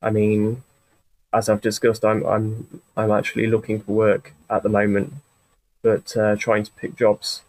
I 0.00 0.10
mean, 0.10 0.62
as 1.32 1.48
I've 1.48 1.60
discussed, 1.60 2.04
I'm 2.04 2.24
I'm 2.24 2.80
I'm 2.96 3.10
actually 3.10 3.46
looking 3.46 3.80
for 3.80 3.92
work 3.92 4.32
at 4.48 4.62
the 4.62 4.68
moment, 4.68 5.12
but 5.82 6.16
uh, 6.16 6.36
trying 6.36 6.64
to 6.64 6.72
pick 6.72 6.96
jobs 6.96 7.42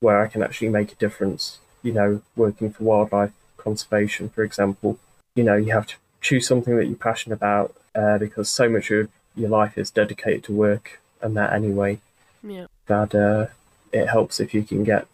where 0.00 0.22
I 0.22 0.28
can 0.28 0.42
actually 0.42 0.68
make 0.68 0.92
a 0.92 0.96
difference. 0.96 1.58
You 1.82 1.92
know, 1.92 2.22
working 2.36 2.70
for 2.72 2.84
wildlife 2.84 3.32
conservation, 3.56 4.28
for 4.28 4.42
example. 4.42 4.98
You 5.34 5.44
know, 5.44 5.56
you 5.56 5.72
have 5.72 5.86
to 5.86 5.94
choose 6.20 6.46
something 6.46 6.76
that 6.76 6.86
you're 6.86 6.96
passionate 6.96 7.36
about 7.36 7.74
uh, 7.94 8.18
because 8.18 8.48
so 8.48 8.68
much 8.68 8.90
of 8.90 9.08
your 9.36 9.48
life 9.48 9.78
is 9.78 9.90
dedicated 9.90 10.42
to 10.44 10.52
work 10.52 11.00
and 11.22 11.36
that 11.36 11.52
anyway 11.52 12.00
Yeah. 12.42 12.66
that 12.86 13.14
uh, 13.14 13.46
it 13.92 14.08
helps 14.08 14.40
if 14.40 14.52
you 14.52 14.62
can 14.64 14.82
get 14.84 15.06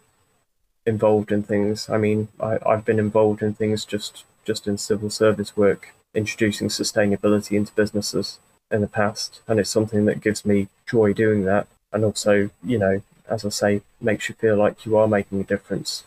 involved 0.85 1.31
in 1.31 1.43
things. 1.43 1.89
I 1.89 1.97
mean, 1.97 2.27
I, 2.39 2.57
I've 2.65 2.85
been 2.85 2.99
involved 2.99 3.41
in 3.41 3.53
things 3.53 3.85
just 3.85 4.23
just 4.43 4.67
in 4.67 4.77
civil 4.77 5.09
service 5.09 5.57
work, 5.57 5.93
introducing 6.13 6.67
sustainability 6.67 7.57
into 7.57 7.73
businesses 7.73 8.37
in 8.69 8.81
the 8.81 8.87
past, 8.87 9.41
and 9.47 9.59
it's 9.59 9.71
something 9.71 10.05
that 10.05 10.21
gives 10.21 10.45
me 10.45 10.67
joy 10.87 11.13
doing 11.13 11.45
that, 11.45 11.67
and 11.91 12.03
also, 12.03 12.49
you 12.63 12.77
know, 12.77 13.01
as 13.29 13.45
I 13.45 13.49
say, 13.49 13.81
makes 14.01 14.29
you 14.29 14.35
feel 14.35 14.57
like 14.57 14.85
you 14.85 14.97
are 14.97 15.07
making 15.07 15.41
a 15.41 15.43
difference. 15.43 16.03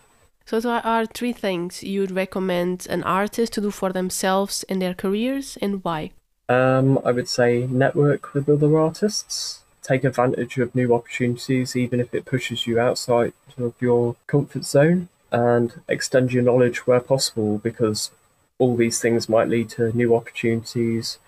So, 0.47 0.61
there 0.61 0.85
are 0.85 1.05
three 1.05 1.33
things 1.33 1.83
you'd 1.83 2.11
recommend 2.11 2.87
an 2.89 3.03
artist 3.03 3.53
to 3.55 3.61
do 3.61 3.71
for 3.71 3.93
themselves 3.93 4.63
in 4.65 4.79
their 4.79 4.95
careers 4.95 5.59
and 5.61 5.85
why? 5.85 6.13
Um, 6.49 6.99
I 7.05 7.13
would 7.13 7.29
say 7.29 7.67
network 7.67 8.33
with 8.33 8.49
other 8.49 8.79
artists, 8.79 9.61
take 9.83 10.05
advantage 10.05 10.57
of 10.57 10.75
new 10.75 10.95
opportunities, 10.95 11.77
even 11.77 12.01
if 12.01 12.15
it 12.15 12.25
pushes 12.25 12.67
you 12.67 12.81
outside 12.81 13.35
of 13.59 13.75
your 13.81 14.17
comfort 14.27 14.65
zone, 14.65 15.09
and 15.31 15.83
extend 15.89 16.33
your 16.33 16.43
knowledge 16.43 16.87
where 16.87 17.01
possible 17.01 17.59
because 17.59 18.11
all 18.59 18.77
these 18.77 19.01
things 19.01 19.29
might 19.29 19.49
lead 19.49 19.69
to 19.71 19.97
new 19.97 20.15
opportunities, 20.15 21.19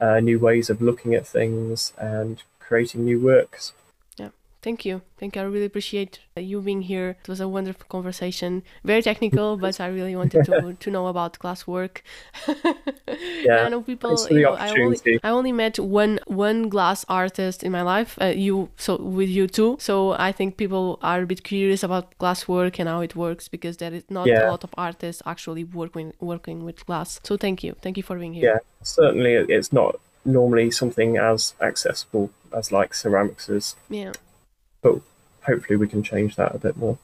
uh, 0.00 0.20
new 0.20 0.38
ways 0.38 0.70
of 0.70 0.80
looking 0.80 1.14
at 1.14 1.26
things, 1.26 1.92
and 1.98 2.42
creating 2.58 3.04
new 3.04 3.20
works. 3.20 3.72
Thank 4.62 4.84
you. 4.84 5.00
Thank 5.18 5.36
you. 5.36 5.42
I 5.42 5.44
really 5.46 5.64
appreciate 5.64 6.20
you 6.36 6.60
being 6.60 6.82
here. 6.82 7.16
It 7.22 7.28
was 7.28 7.40
a 7.40 7.48
wonderful 7.48 7.86
conversation. 7.88 8.62
Very 8.84 9.02
technical, 9.02 9.56
but 9.64 9.80
I 9.80 9.86
really 9.86 10.14
wanted 10.14 10.44
to 10.44 10.76
to 10.78 10.90
know 10.90 11.06
about 11.06 11.38
glasswork. 11.38 12.02
yeah. 13.42 13.64
I 13.64 13.68
know 13.70 13.80
people. 13.80 14.18
You 14.30 14.42
know, 14.42 14.54
I, 14.54 14.68
only, 14.70 15.20
I 15.22 15.30
only 15.30 15.52
met 15.52 15.78
one 15.78 16.20
one 16.26 16.68
glass 16.68 17.06
artist 17.08 17.62
in 17.62 17.72
my 17.72 17.82
life. 17.82 18.18
Uh, 18.20 18.26
you 18.26 18.68
so 18.76 18.96
with 18.96 19.30
you 19.30 19.46
too. 19.46 19.76
So 19.80 20.12
I 20.12 20.32
think 20.32 20.58
people 20.58 20.98
are 21.02 21.22
a 21.22 21.26
bit 21.26 21.42
curious 21.42 21.82
about 21.82 22.18
glasswork 22.18 22.78
and 22.78 22.88
how 22.88 23.00
it 23.00 23.16
works 23.16 23.48
because 23.48 23.78
there 23.78 23.94
is 23.94 24.04
not 24.10 24.26
yeah. 24.26 24.46
a 24.46 24.50
lot 24.50 24.62
of 24.64 24.74
artists 24.76 25.22
actually 25.24 25.64
working 25.64 26.12
working 26.20 26.64
with 26.64 26.84
glass. 26.84 27.20
So 27.24 27.38
thank 27.38 27.64
you. 27.64 27.76
Thank 27.80 27.96
you 27.96 28.02
for 28.02 28.18
being 28.18 28.34
here. 28.34 28.52
Yeah, 28.52 28.58
certainly 28.82 29.32
it's 29.56 29.72
not 29.72 29.96
normally 30.26 30.70
something 30.70 31.16
as 31.16 31.54
accessible 31.62 32.30
as 32.52 32.70
like 32.70 32.92
ceramics 32.92 33.48
is. 33.48 33.74
Yeah 33.88 34.12
but 34.82 35.00
hopefully 35.42 35.76
we 35.76 35.88
can 35.88 36.02
change 36.02 36.36
that 36.36 36.54
a 36.54 36.58
bit 36.58 36.76
more. 36.76 36.98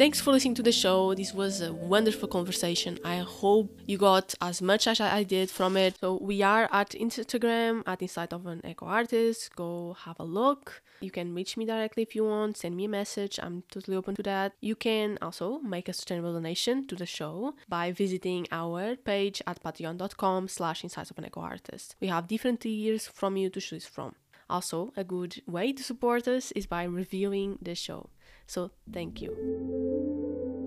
Thanks 0.00 0.18
for 0.18 0.32
listening 0.32 0.54
to 0.54 0.62
the 0.62 0.72
show. 0.72 1.14
This 1.14 1.34
was 1.34 1.60
a 1.60 1.74
wonderful 1.74 2.26
conversation. 2.26 2.98
I 3.04 3.18
hope 3.18 3.78
you 3.86 3.98
got 3.98 4.34
as 4.40 4.62
much 4.62 4.86
as 4.86 4.98
I 4.98 5.24
did 5.24 5.50
from 5.50 5.76
it. 5.76 5.98
So 6.00 6.18
we 6.22 6.40
are 6.40 6.70
at 6.72 6.92
Instagram 6.92 7.82
at 7.86 8.00
Insights 8.00 8.32
of 8.32 8.46
an 8.46 8.62
Eco 8.64 8.86
Artist. 8.86 9.54
Go 9.56 9.94
have 10.06 10.18
a 10.18 10.24
look. 10.24 10.80
You 11.02 11.10
can 11.10 11.34
reach 11.34 11.58
me 11.58 11.66
directly 11.66 12.02
if 12.04 12.14
you 12.16 12.24
want, 12.24 12.56
send 12.56 12.78
me 12.78 12.86
a 12.86 12.88
message. 12.88 13.38
I'm 13.42 13.62
totally 13.70 13.94
open 13.94 14.14
to 14.14 14.22
that. 14.22 14.54
You 14.62 14.74
can 14.74 15.18
also 15.20 15.58
make 15.58 15.86
a 15.86 15.92
sustainable 15.92 16.32
donation 16.32 16.86
to 16.86 16.96
the 16.96 17.04
show 17.04 17.52
by 17.68 17.92
visiting 17.92 18.46
our 18.52 18.96
page 18.96 19.42
at 19.46 19.62
patreon.com 19.62 20.48
slash 20.48 20.82
insights 20.82 21.10
of 21.10 21.18
an 21.18 21.26
eco 21.26 21.42
artist. 21.42 21.96
We 22.00 22.06
have 22.06 22.26
different 22.26 22.60
tiers 22.62 23.06
from 23.06 23.36
you 23.36 23.50
to 23.50 23.60
choose 23.60 23.84
from. 23.84 24.14
Also, 24.48 24.94
a 24.96 25.04
good 25.04 25.42
way 25.46 25.74
to 25.74 25.82
support 25.82 26.26
us 26.26 26.52
is 26.52 26.64
by 26.64 26.84
reviewing 26.84 27.58
the 27.60 27.74
show. 27.74 28.08
So, 28.50 28.72
thank 28.92 29.22
you. 29.22 30.59